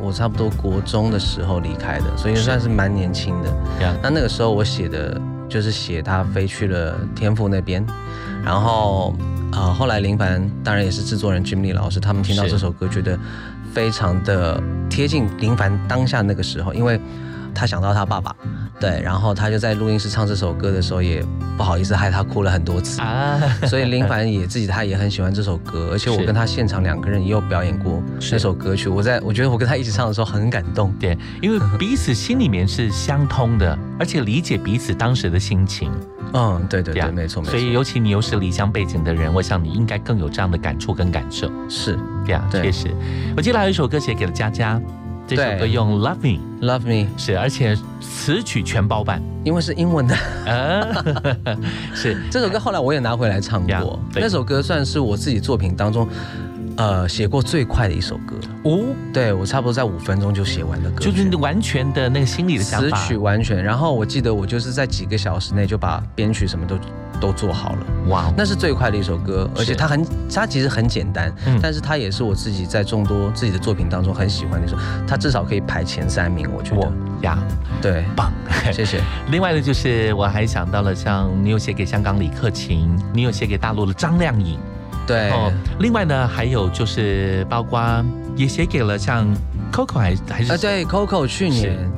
[0.00, 3.48] 我差不多国中的时候离开的，所以算是蛮年轻的。
[3.82, 7.84] 呀那那个时候我写的就是写他飞去了天父那边，
[8.44, 9.14] 然后
[9.52, 13.18] 呃后来林凡当然也是制作人 Jim Lee 老师，他们听到这首歌觉得
[13.72, 17.00] 非常的贴近林凡当下那个时候，因为
[17.54, 18.34] 他想到他爸爸，
[18.78, 21.24] 对，然后他就在录音室唱这首歌的时候，也
[21.56, 23.40] 不好意思害他哭了很多次啊。
[23.66, 28.88] 所以林凡也自己他也很喜欢这首歌， 而且我跟他现场两个人也有表演过那首歌曲。
[28.88, 35.90] 我在我觉得我跟他一起唱的时候很感动，对，因为彼此心里面是相通的，而且理解彼此当时的心情。
[36.34, 37.50] 嗯，对对对，没错没错。
[37.50, 41.50] 所以尤其你又是离乡背景的人，我想你应该更有这样的感触跟感受。
[41.70, 42.94] 是，对啊，确实。
[43.34, 44.78] 我记得还有一首歌写给了佳佳。
[45.28, 50.16] 这首歌用 Love Me，Love Me 是，而且词曲全包办，因为是英文的。
[51.94, 56.08] 是这首歌后来我也拿回来唱过，那首歌算是我自己作品当中，
[56.78, 58.36] 呃，写过最快的一首歌。
[58.62, 63.62] 哦，对我差不多在五分钟就写完的歌，就是完全的那个心里的想法，词曲完全。
[63.62, 66.78] 然后我记得我就是在几个小时内就把编曲什么都。
[67.20, 67.78] 都做好了，
[68.10, 76.92] 哇，那是最快的一首歌，而且它很，它其实很简单，但是它也是我自己在众多自己的作品当中很喜欢的一首，它至少可以排前三名，我觉得。
[77.22, 77.36] 呀，
[77.82, 78.32] 对，棒，
[78.72, 79.00] 谢谢。
[79.32, 84.56] 另外呢就是我还想到了，像你有写给香港李克勤，你有写给大陆的张靓颖，
[85.08, 85.50] 对，哦，
[85.80, 87.82] 另外呢还有就是包括
[88.36, 89.26] 也写给了像
[89.72, 91.90] Coco 还还是，啊对，Coco 去年。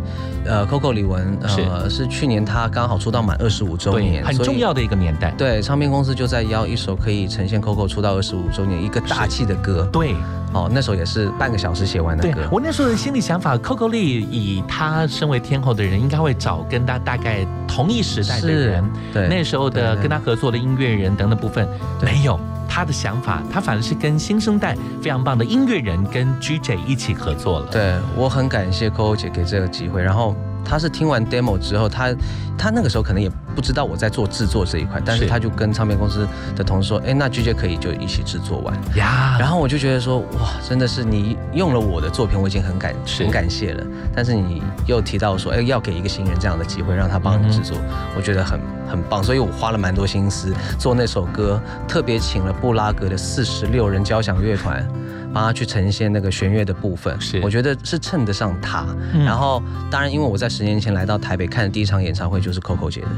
[0.47, 5.31] 呃，Coco 李玟，呃，是去年他刚好出道满二十五周年，很重要的一个年代。
[5.37, 9.87] 对，唱片公司就在邀一首可以呈现 Coco 出道二十五周年一个大气的歌。
[9.93, 10.15] 对，
[10.55, 12.41] 哦，那首也是半个小时写完的歌。
[12.51, 18.83] 我那时候的心里想法，Coco 丽以他身为天后的人，应该会找跟他大概同一时代的人，
[19.13, 21.69] 对，那时候的跟他合作的音乐人等等部分
[22.01, 22.41] 没有。
[22.71, 27.67] 他的想法，他反而是跟新生代非常棒的音乐人跟 GJ 一起合作了。
[27.67, 30.37] 对我很感谢 Coco 姐给这个机会，然后。
[30.65, 32.15] 他是听完 demo 之后，他
[32.57, 43.85] 他那个时候可能也不知道我在做制作这一块，但是他就跟唱片公司的同事说：“哎，那 G J 可以就一起制作完呀。”然后我就觉得说：“哇，真的是你用了我的作品，我已经很感很感谢了。
[44.15, 47.77] 但是你又提到说：哎，要给一个新人这样的机会，让他帮你制作，
[48.17, 49.23] 我觉得很很棒。
[49.25, 54.87] 所以我花了蛮多心思做那首歌，特别请了布拉格的四十六人交响乐团。”
[55.33, 57.41] 帮他去呈现那个弦乐的部分，是。
[57.43, 58.87] 我觉得是称得上他。
[59.25, 63.09] 然后，当然，因为我在十年前来到台北看的第一场演唱会就是 Coco 姐的，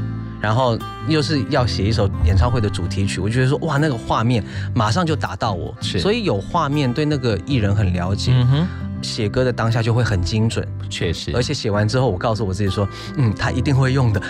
[0.41, 4.43] 然后又是要写一首演唱会的主题曲，我觉得说哇，那个画面
[4.73, 8.33] 马上就打到我，是，所以有画面对那个艺人很了解。
[9.03, 12.87] 写歌的当下就会很精准，确实，而且写完之后，我告诉我自己说，
[13.17, 14.21] 嗯，他一定会用的。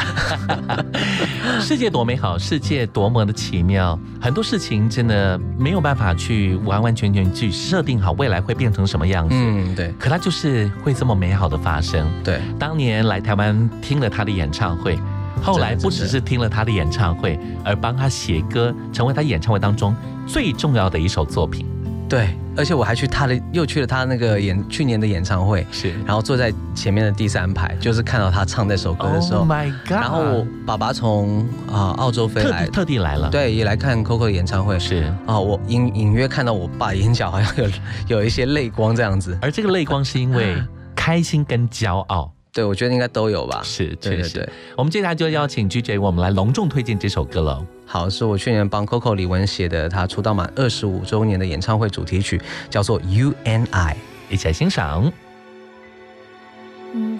[1.61, 9.35] 世界多美好，世界多么的奇妙，很多事情真的没有办法去完完全全去设定好未来会变成什么样子。
[9.37, 9.93] 嗯，对。
[9.99, 12.05] 可它就是会这么美好的发生。
[12.23, 14.97] 对，当年来台湾听了他的演唱会，
[15.41, 19.95] 后来不只是听了他的演唱会，而帮他写歌，成为他演唱会当中
[20.25, 21.65] 最重要的一首作品。
[22.13, 29.47] 对，而且我还去他的，又去了他那个演去年的演唱会，是，然后坐在前面的第三排，就是看到他唱那首歌的时候，
[29.89, 37.71] 然后我爸爸从啊澳洲飞来，特地来了，对，也来看 Coco 的演唱会，是啊，我隐隐约看到我爸眼角好像有
[38.19, 40.61] 有一些泪光这样子，而这个泪光是因为
[40.95, 42.31] 开心跟骄傲。
[42.53, 43.61] 对，我觉得应该都有吧。
[43.63, 44.47] 是，确实。
[44.77, 47.65] 我们接下来就邀请 G J 我们来隆重推荐这首歌了。
[47.93, 53.95] 好，是我去年帮 Coco 李玟写的，她出道满二十五周年的演唱会主题曲，叫做 You and I，
[54.31, 55.13] 一起来欣赏。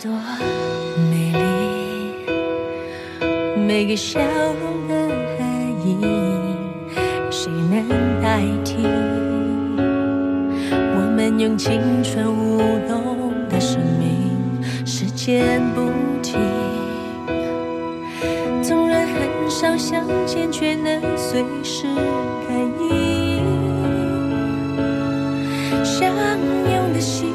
[0.01, 0.11] 多
[1.11, 2.25] 美丽，
[3.55, 5.47] 每个笑容的含
[5.85, 5.95] 义，
[7.29, 7.87] 谁能
[8.19, 8.77] 代替？
[10.71, 12.57] 我们用青春舞
[12.87, 14.33] 动的生命。
[14.87, 15.92] 时间不
[19.63, 21.85] 少相见，却能随时
[22.45, 23.41] 感应。
[25.85, 27.31] 相拥的心，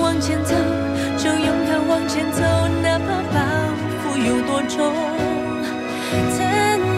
[0.00, 0.54] 往前走，
[1.16, 2.40] 就勇敢往前走，
[2.80, 3.40] 哪怕包
[3.98, 4.94] 袱有多重。
[6.36, 6.46] 曾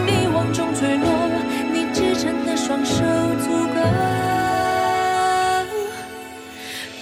[0.05, 1.09] 迷惘中坠落，
[1.73, 3.03] 你支撑的双手
[3.39, 3.81] 足够。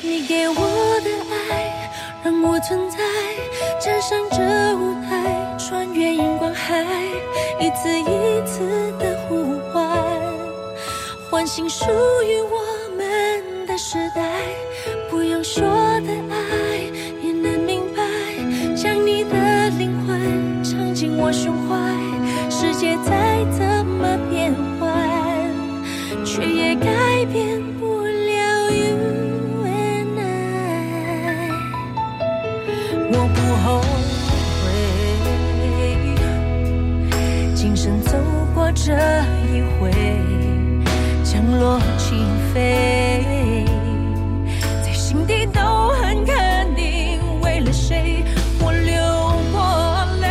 [0.01, 0.55] 你给我
[1.03, 1.09] 的
[1.51, 1.91] 爱，
[2.23, 2.97] 让我存在，
[3.83, 4.37] 站上这
[11.39, 12.59] 唤醒属于我
[12.97, 14.21] 们的时代。
[15.09, 15.63] 不用说
[16.01, 16.35] 的爱，
[17.23, 18.03] 也能明白，
[18.75, 21.79] 将你的灵魂藏进我胸怀。
[22.49, 24.91] 世界再怎么变幻，
[26.25, 31.51] 却也改变不了 you and I。
[33.13, 33.79] 我不后
[34.61, 34.67] 悔，
[37.55, 38.17] 今生走
[38.53, 38.91] 过这
[44.83, 48.23] 在心底都很肯定，为了谁？
[48.61, 48.93] 我流
[49.51, 50.27] 过泪，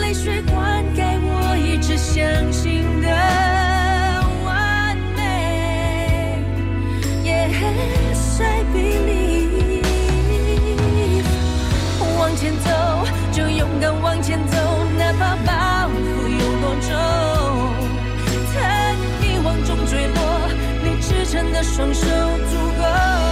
[0.00, 3.08] 泪水灌溉我一直相信的
[4.44, 5.18] 完美。
[7.24, 7.50] Yeah，
[8.14, 9.12] 帅哥，你
[12.18, 12.70] 往前走，
[13.32, 14.56] 就勇敢往前走，
[14.98, 15.12] 哪
[15.44, 15.59] 怕。
[21.30, 22.06] 真的，双手
[22.50, 23.29] 足够。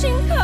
[0.00, 0.37] 单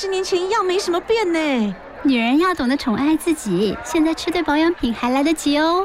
[0.00, 1.74] 十年前一样，没什么变呢。
[2.04, 5.84] 女人要懂得宠爱自己，现在吃对保养品还来得及哦。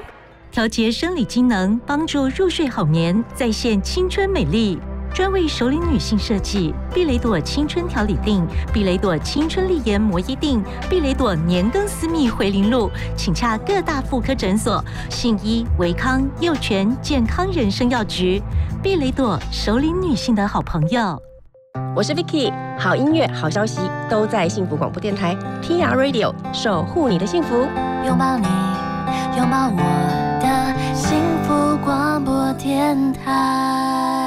[0.52, 4.78] 调节生理机能，帮助入睡好眠，再现青春美丽。
[5.16, 18.40] 专为熟龄女性设计，碧蕾朵青春调理定、碧蕾朵青春丽颜摩衣定、碧蕾朵年更私密回零露，请洽各大妇科诊所、信医、维康、幼泉健康人生药局。
[18.84, 21.20] 碧蕾朵，熟龄女性的好朋友。
[21.96, 27.68] 我是 Vicky，好音乐、好消息都在幸福广播电台 PR Radio，守护你的幸福。
[28.06, 28.46] 拥抱你，
[29.38, 34.23] 拥抱我的幸福广播电台。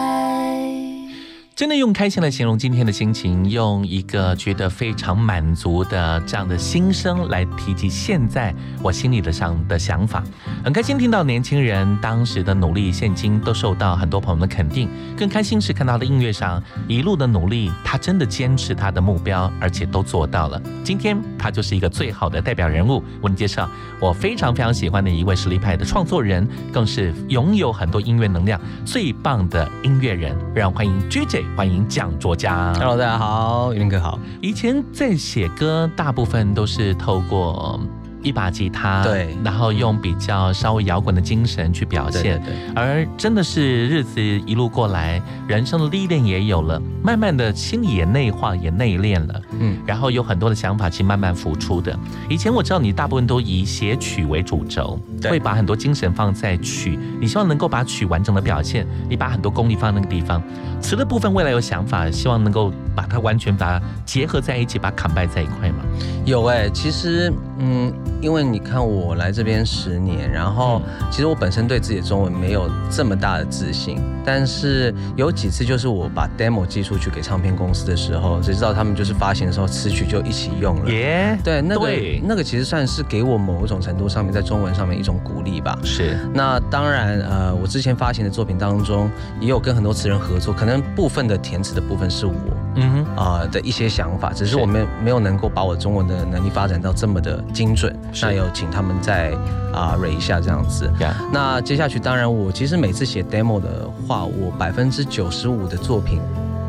[1.57, 10.23] 真的用开心来形容今天的心情，用一个觉得非常满足的这样的心声来提及现在我心里的上的想法。
[10.63, 14.91] 很开心听到年轻人当时的努力，现今都受到很多朋友的肯定。
[15.17, 20.61] 更开心是看到他的音乐上一路的努力，他真的坚持他的目标，而且都做到了。
[20.85, 23.03] 今天他就是一个最好的代表人物。
[23.23, 23.67] 为你介绍
[23.99, 30.37] 我非常非常喜欢的一位实力派的创作人，更是拥有很多音乐能量最棒的音乐人。
[30.55, 31.46] 让我欢迎 JJ。
[31.55, 32.73] 欢迎蒋卓家。
[32.75, 34.19] Hello，大家好，云哥好。
[34.41, 37.79] 以前在写歌，大部分都是透过
[38.27, 42.23] 一把吉他，对，然后用比较稍微摇滚的精神去表现。
[42.23, 49.41] 对对对而真的是日子一路过来，人生的历练也有了，慢慢的心里也内化，也内敛了。
[49.61, 51.97] 嗯，然后有很多的想法，其实慢慢浮出的。
[52.29, 54.99] 以前我知道你大部分都以写曲为主轴，
[55.31, 60.43] 会把很多精神放在曲，你希望能够把曲完整的表现，你把很多功力放在那个地方。
[60.81, 65.77] 词的部分未来有想法，希望能够把它完全把它结合在一起，把它砍败在一块嘛。
[66.25, 80.91] 有哎、其实嗯，因为你看我来这边十年，然后其实我本身对自己的中文没有这么大的自信，但是有几次就是我把 demo 寄出去给唱片公司的时候，谁知道他们就是发行的时候词曲就一起用了。
[80.91, 81.89] 耶，对，那个
[82.23, 85.79] 那个其实算是给我某一种程度上面在中文上面一种鼓励吧。
[85.85, 86.19] 是。
[86.35, 89.11] 那当然，呃，我之前发行的作品当中，
[89.41, 92.33] 也有跟很多词人合作，可能部分的填词的部分是我。
[92.77, 99.33] 嗯哼，啊、的一些想法，只是我们没有能够把我中文的能力发展到这么的精准，那有请他们再
[99.73, 100.91] 啊蕊一下这样子。
[101.33, 106.21] 那接下去，当然我其实每次写 demo 的话，我百分之九十五的作品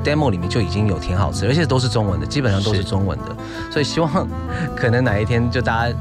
[0.03, 3.36] demo 里面就已经有填好词，而且都是中文的，基本上都是中文的，
[3.70, 4.28] 所以希望
[4.76, 5.95] 可能哪一天就大家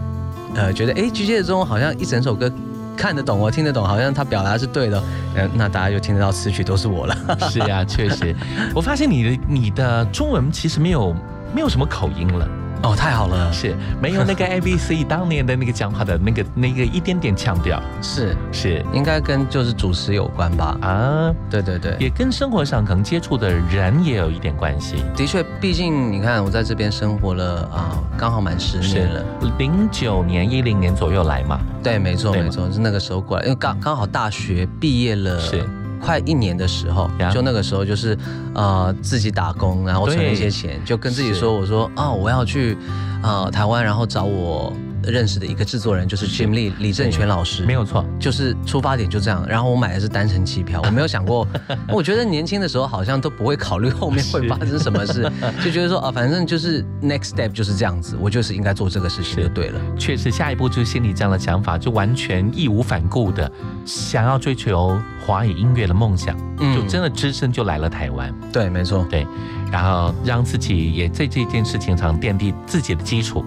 [0.55, 2.51] 呃觉得哎，菊姐的中文好像一整首歌。
[2.97, 5.03] 看得懂我，听得懂，好像他表达是对的，
[5.34, 7.16] 嗯，那大家就听得到词曲都是我了。
[7.51, 8.34] 是呀，确实，
[8.74, 11.14] 我发现你的你的中文其实没有
[11.55, 12.49] 没有什么口音了。
[12.87, 20.78] 哦，太好了，是没有那个 A B C 当年的那个讲话的那个那个一点点腔调，是是，应该跟就是主持有关吧？
[20.80, 25.03] 啊，对对对，也跟生活上可能接触的人也有一点关系。
[25.16, 29.24] 的确，毕竟你看我在这边生活了啊，刚好满十年了，
[29.59, 31.59] 零九年一零年左右来嘛。
[31.82, 35.41] 对，没错没错，是那个时候过来，因为刚刚好大学毕业了。
[35.41, 35.68] 是。
[36.01, 38.16] 快一年的时候，就那个时候就是，
[38.55, 42.76] 呃，自己打工，然后存了一些钱，就跟自己说，我说啊，我要去，
[43.22, 44.72] 呃，台湾，然后找我。
[45.11, 49.47] 认识的一个制作人就是 Jim Lee 李正全老师，没有错，就是出发点就这样。
[49.49, 51.47] 然后我买的是单程机票，我没有想过，
[51.89, 55.31] 我觉得年轻的时候好像都不会考虑后面会发生什么事，
[55.65, 59.81] 就觉得说啊，反正就是 next step 就是这样子，我就是应该做这个事情就对了。
[59.99, 63.51] 确实，下一步就是心里这样的想法，就完全义无反顾的
[63.85, 68.35] 想要追求华语音乐的梦想，就真的只身就来了台湾。
[68.53, 69.27] 对，没错，对，
[69.71, 73.45] 然后让自己也在这件事情上奠定自己的基础。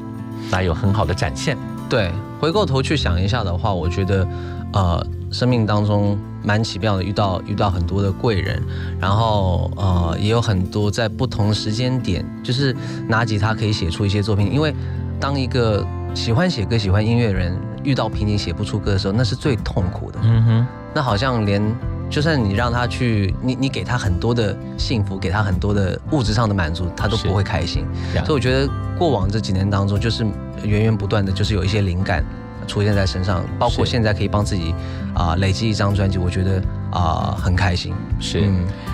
[0.51, 1.57] 那有很好的展现。
[1.89, 4.27] 对，回过头去想一下的话，我觉得，
[4.73, 8.61] 呃，生命当中蛮奇妙的，遇到遇到很多的贵人，
[8.99, 12.75] 然后呃，也有很多在不同时间点，就是
[13.07, 14.53] 拿吉他可以写出一些作品。
[14.53, 14.73] 因为
[15.19, 20.19] 当一个喜欢写歌、喜欢音乐的人遇到瓶颈写不出歌的时候，那是最痛苦的。
[20.23, 21.61] 嗯哼，那好像连。
[22.09, 27.85] 就算你让他去，你你给他很多的幸福，给他很多的物质上的满足，他都不会开心。
[28.25, 30.25] 所以我觉得过往这几年当中，就是
[30.63, 32.25] 源源不断的就是有一些灵感
[32.67, 34.73] 出现在身上，包括现在可以帮自己
[35.13, 37.93] 啊累积一张专辑，我觉得啊很开心。
[38.19, 38.41] 是，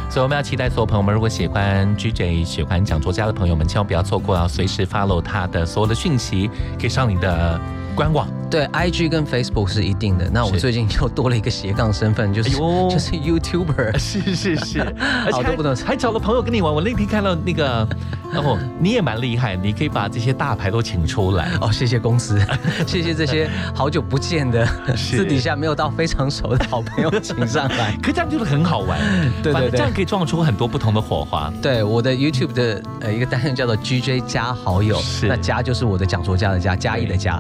[0.10, 6.50] 所以我们要期待所有朋友们，如果喜欢 GJ、喜欢讲作家的朋友们，千万不要错过，要随时 follow 他的所有的讯息，
[6.80, 7.60] 可以上你的。
[7.96, 10.30] 官网对，I G 跟 Facebook 是一定的。
[10.32, 12.52] 那我最近 又多了一个斜杠身份，就是
[12.90, 14.00] 就是 YouTuber。
[14.00, 14.96] 是 是是，
[15.30, 16.74] 好多不能还找了朋友跟你玩。
[16.74, 17.86] 我那天看到那个，
[18.32, 21.52] 然后你也蛮厉害，你可以把这些大牌都请出来。
[21.60, 22.40] 哦，谢谢公司，
[22.88, 27.94] 谢谢这些好久不见的私底下没有到非常熟的好朋友请上来。
[28.02, 28.98] 可这样就是很好玩，
[29.44, 31.52] 对对对，这样可以撞出很多不同的火花。
[31.62, 37.38] 对，我的 YouTube 的呃一个单元叫做 GJ 加好友，那加就是我的讲座家的加，加一的加。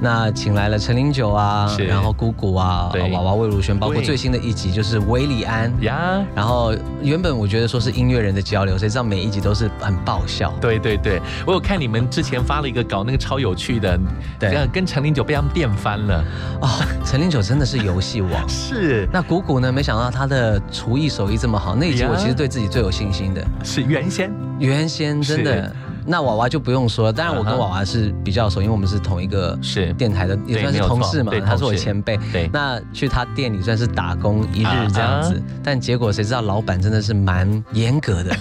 [0.00, 6.24] 那请来了陈零九啊，然后姑姑啊，娃娃魏如萱，包括最新的一集就是韦礼安呀。
[6.34, 10.52] 然后原本我觉得说是音乐人的交流，谁知道每一集都是很爆笑。
[10.60, 13.96] 对对对，我有看你们之前发了一个稿，那个超有趣的，
[14.40, 16.24] 对，跟陈零九被他们电翻了。
[16.62, 16.68] 哦，
[17.04, 18.42] 陈零九真的是游戏王。
[18.48, 19.06] 是。
[19.12, 19.70] 那姑姑呢？
[19.70, 21.76] 没想到她的厨艺手艺这么好。
[21.76, 23.46] 那一集我其实对自己最有信心的。
[23.62, 25.70] 是原先，原先真的。
[26.06, 31.32] 那娃娃就不用说了，当然我跟娃娃是比较熟，因为我们是同一个是电台的，也算是同事嘛。
[31.44, 32.16] 他是我前辈。
[32.32, 38.36] 对，那去他店里算是打工一日这样子，但结果谁知道老板真的是蛮严格的，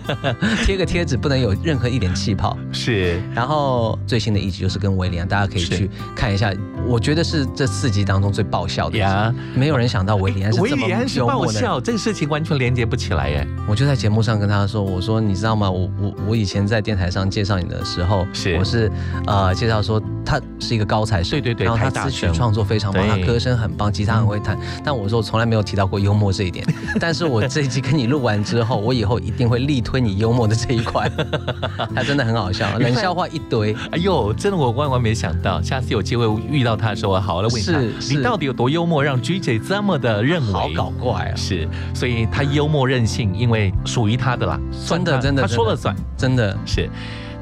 [0.64, 2.56] 贴个贴纸不能有任何一点气泡。
[2.72, 3.20] 是。
[3.34, 6.50] 然后最新的一集就是跟威廉，大家可以去看一下，
[6.86, 8.96] 我觉得是这四集当中最爆笑的。
[8.96, 13.46] 呀，没有人想到威廉是这么爆笑，这个事情完全连接不起来耶。
[13.68, 15.70] 我就在节目上跟他说，我说你知道吗？
[15.70, 17.01] 我我我以前在电台。
[17.02, 18.56] 台上介绍你的时候，是。
[18.56, 18.88] 我是
[19.26, 20.00] 呃介绍说
[20.32, 24.58] 他是一个高材生，对对对，然后他词曲创作非常棒，他歌声很棒，吉他很会弹。
[24.82, 26.64] 但我说我从来没有提到过幽默这一点。
[26.98, 31.06] 但是我这一期跟你录完之后，我以后一定会力推你幽默的这一块。
[31.94, 33.76] 他真的很好笑，冷笑话一堆。
[33.90, 37.78] 哎呦，真的我万万没想到，下次有机会遇到他的时候，我好了问他，
[38.08, 40.52] 你到底有多幽默，让 G J 这么的认为？
[40.52, 41.36] 好搞怪啊！
[41.36, 46.88] 是，所以他幽默任性，因为属于他的啦，真的真的，他说了算，真的是。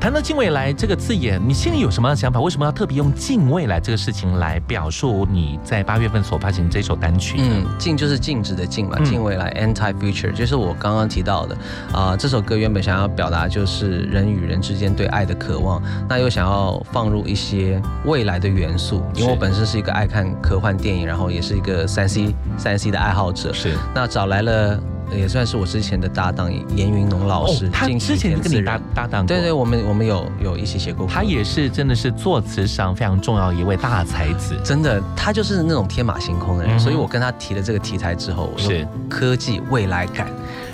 [0.00, 2.40] 谈到近未来这个字眼，你心里有什么样的想法？
[2.40, 7.36] 为什么要特别用近未来这个事情来表述你在八月份所发行这首单曲？
[7.38, 11.54] 嗯，静就是静止的静嘛，近未来 （anti future） 就是我刚刚提到的
[11.92, 12.16] 啊。
[12.16, 24.80] 这首歌原本想要表达就是人与人之间对爱的渴望，那又想要放入一些未来的元素，因为我本身是一个爱看科幻电影，然后也是一个三 C 三 C 的爱好者，是那找来了。
[25.12, 31.06] 也算是我之前的搭档严云龙老师，他之前跟你搭搭档，对对，我们我们有有一起写过。
[31.06, 36.78] 他也是真的是作词上非常重要一位大才子，真的，他就是那种天马行空的人。
[36.78, 40.28] 所以我跟他提了这个题材之后，是科技未来感，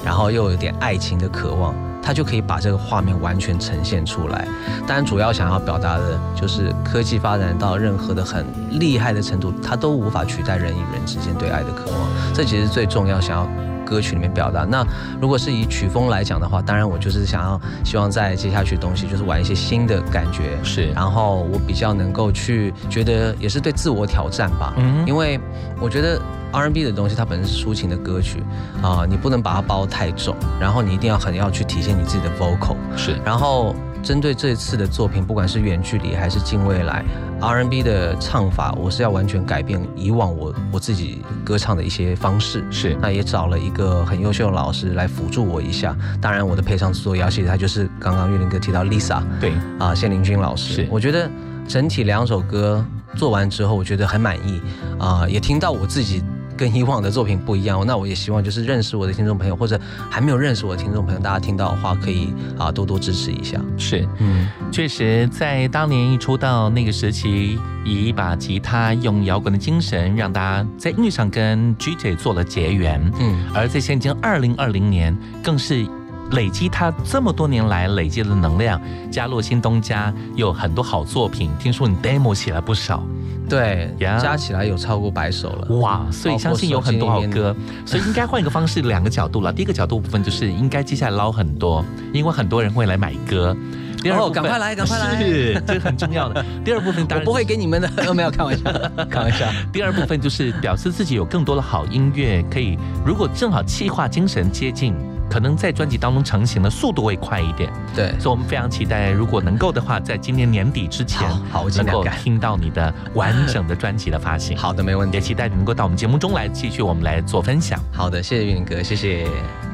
[0.05, 4.47] 然后又有点爱情的渴望，他就可以把这个画面完全呈现出来。
[4.87, 8.45] 当然，主要想要表达的就是科技发展到任何的很
[8.79, 12.01] 厉害的程度，它都无法取代人与人之间对爱的渴望。
[12.35, 13.49] 这其实最重要，想要。
[13.87, 14.65] 歌曲里面表达。
[14.65, 14.85] 那
[15.21, 20.91] 如果是以曲风来讲的话，当然我就是想要希望在接下去的东西就是玩一些新的感觉，是。
[20.91, 25.39] 然后我比较能够去觉得也是对自我挑战吧，嗯，因为
[25.81, 26.21] 我觉得
[26.53, 28.43] R&B 的东西它本身是抒情的歌曲
[28.83, 33.17] 啊，你不能把它包太重，然后你一定要很要去体现你自己的 vocal，是。
[33.25, 33.75] 然后
[34.07, 37.05] 针对这次的作品，不管是远距离还是近未来。
[37.41, 45.97] R&B 的唱法，我是要完全改变以往我我自己歌唱的一些方式，是那也找了一个很优秀的老师来辅助我一下。
[46.21, 50.75] 当然，我的配唱制作要谢他就是刚刚玉林哥提到 Lisa，对啊，谢林君老师。
[50.75, 51.29] 是，我觉得
[51.67, 52.87] 整体两首歌
[53.17, 54.63] 做完之后，我觉得很满意
[55.01, 56.23] 啊，也听到我自己。
[56.57, 59.79] 跟以往的作品不一样，那我也希望就是认识我的听众朋友，或者
[60.11, 63.61] 还没有认识我的听众朋友，大家听到的话可以啊多多支持一下。
[63.77, 73.01] 是，嗯，确实在当年一出道那个时期，以一把吉他，用摇滚的精神，让大家在音乐上跟 GJ 做了结缘。
[73.21, 75.87] 嗯，而在现今二零二零年，更是
[76.33, 81.51] 累积他这么多年来累积的能量，加入新东家，有很多好作品。
[81.59, 83.03] 听说你 demo 写了不少。
[83.49, 86.05] 对，加起来有超过百首了哇！
[86.11, 87.55] 所以相信有很多好歌，
[87.85, 89.53] 所以应该换一个方式，两个角度了。
[89.53, 93.57] 第一个角度部分就是应该接下来捞很多，因为很多人会来买歌。
[94.03, 96.45] 第二，赶快来，赶快来， 是这很重要的。
[96.65, 98.65] 第二部分当然不会给你们的， 没有开玩笑，
[99.09, 99.47] 开玩笑。
[99.73, 104.93] 第二部分就是表示自己有更多的好音乐，可以如果正好气化精神接近。
[105.29, 114.57] 可能在专辑当中成型的速度会快一点，对，所以我们非常期待，如果能够的话，在今年年底之前，好，能够听到你的完整的专辑的发行。
[114.59, 115.17] 好的，没问题。
[115.17, 117.81] 也期待你能够到我们节目中来，继续我们来做分享。
[117.91, 119.27] 好的，谢谢云哥，谢谢。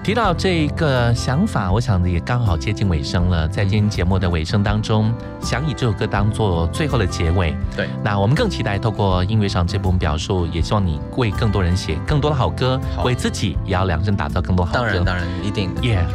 [0.05, 3.47] 提到这个想法，我想也刚好接近尾声了。
[3.49, 7.57] 在今天节目的尾声当中，想以这首歌当做最后的结尾。
[7.77, 14.79] 对，那我们更期待透过音乐上这部分表述，也希望你为更多人写更多的好歌，为自己也要量身打造更多好歌。
[14.79, 15.83] 当然，当然，一定的。
[15.83, 16.07] 耶，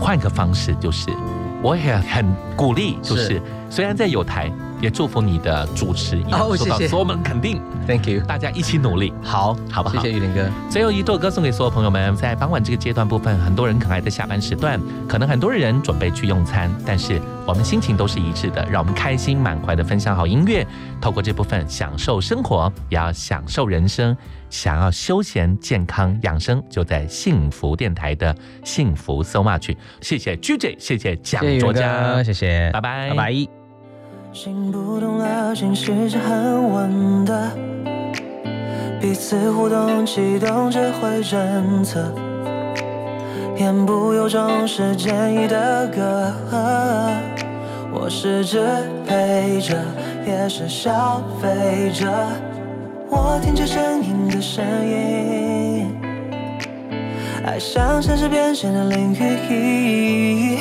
[0.00, 1.10] 换个方式就是，
[1.62, 4.52] 我也很鼓励，就是虽然在有台。
[4.80, 9.96] 也祝福你的主持一样受到所有们肯定，Thank you，大家一起努力，好，好不好？
[9.96, 10.48] 谢谢玉林哥。
[10.70, 20.66] 最后一段歌送给所有朋友们，在傍晚这个阶段部分，很多人可能还在下班时段，可能很多人准备去用餐，但是我们心情都是一致的，让我们开心满怀的分享好音乐，
[21.00, 24.16] 透过这部分享受生活，也要享受人生。
[24.50, 29.76] 想要休闲、健康、养生，就在幸福电台的幸福 So Much。
[30.00, 33.57] 谢谢 GJ，谢谢蒋卓佳，谢谢，拜拜，拜拜。
[34.32, 37.50] 心不动了，心事是很稳的，
[39.00, 42.12] 彼此互动启动智慧侦测，
[43.56, 46.32] 言不由衷是建议的歌，
[47.90, 48.62] 我是支
[49.06, 49.74] 配者，
[50.26, 52.06] 也是消费者，
[53.08, 55.98] 我听见声音的声音，
[57.44, 60.58] 爱像城市变现的领域。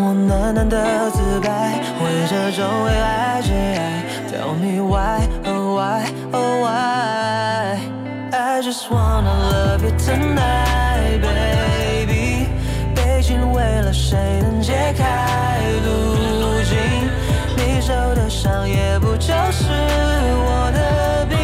[0.00, 4.04] 我喃喃的自白，为这种为爱之爱。
[4.30, 7.80] Tell me why, oh why, oh why?
[8.30, 12.46] I just wanna love you tonight, baby.
[12.94, 17.10] 背景为了谁能解开路径？
[17.56, 19.64] 你受的伤也不就是
[20.46, 21.36] 我的病？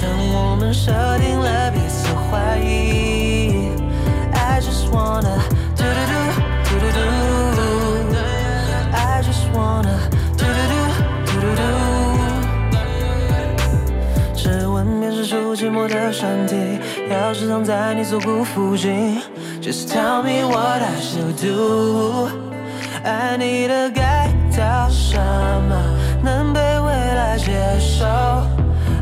[0.00, 3.68] 当我们设定了彼此怀疑
[4.32, 5.38] ，I just wanna
[15.32, 16.54] 寂寞的身体，
[17.10, 19.22] 钥匙藏在你锁骨附近。
[19.62, 22.28] Just tell me what I should do。
[23.02, 25.74] 爱你的该到什么
[26.22, 28.04] 能被未来接受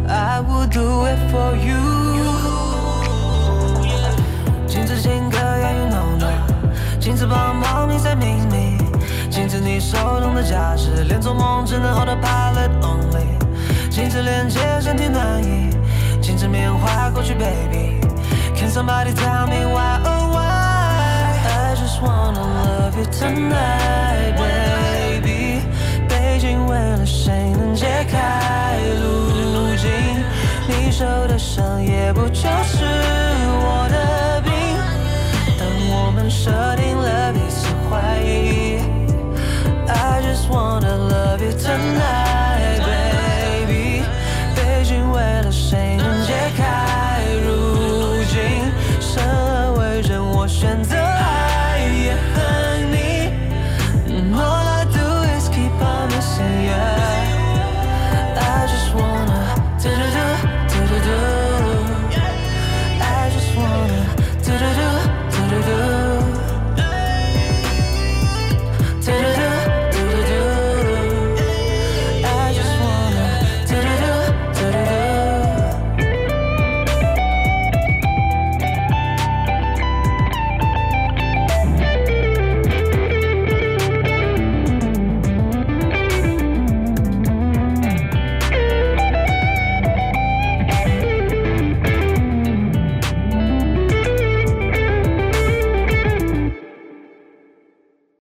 [0.06, 1.76] ？I would do it for you。
[4.66, 6.30] 镜子金刻，Yeah you know no。
[7.00, 8.78] 镜子帮忙你猜秘密，
[9.30, 13.38] 镜子你手中的价值，连做梦只能 hold a pilot only。
[13.90, 15.70] 镜子连接身体暖意。
[16.30, 17.98] 静止缅怀过去，baby。
[18.54, 23.58] Can somebody tell me why oh why？I just wanna love you tonight，baby。
[26.08, 29.90] 背景为了谁能解开路径？
[30.68, 32.84] 你受的伤也不就是
[33.64, 34.52] 我的病？
[35.58, 38.78] 当我们设定了彼此怀疑
[39.88, 42.29] ，I just wanna love you tonight。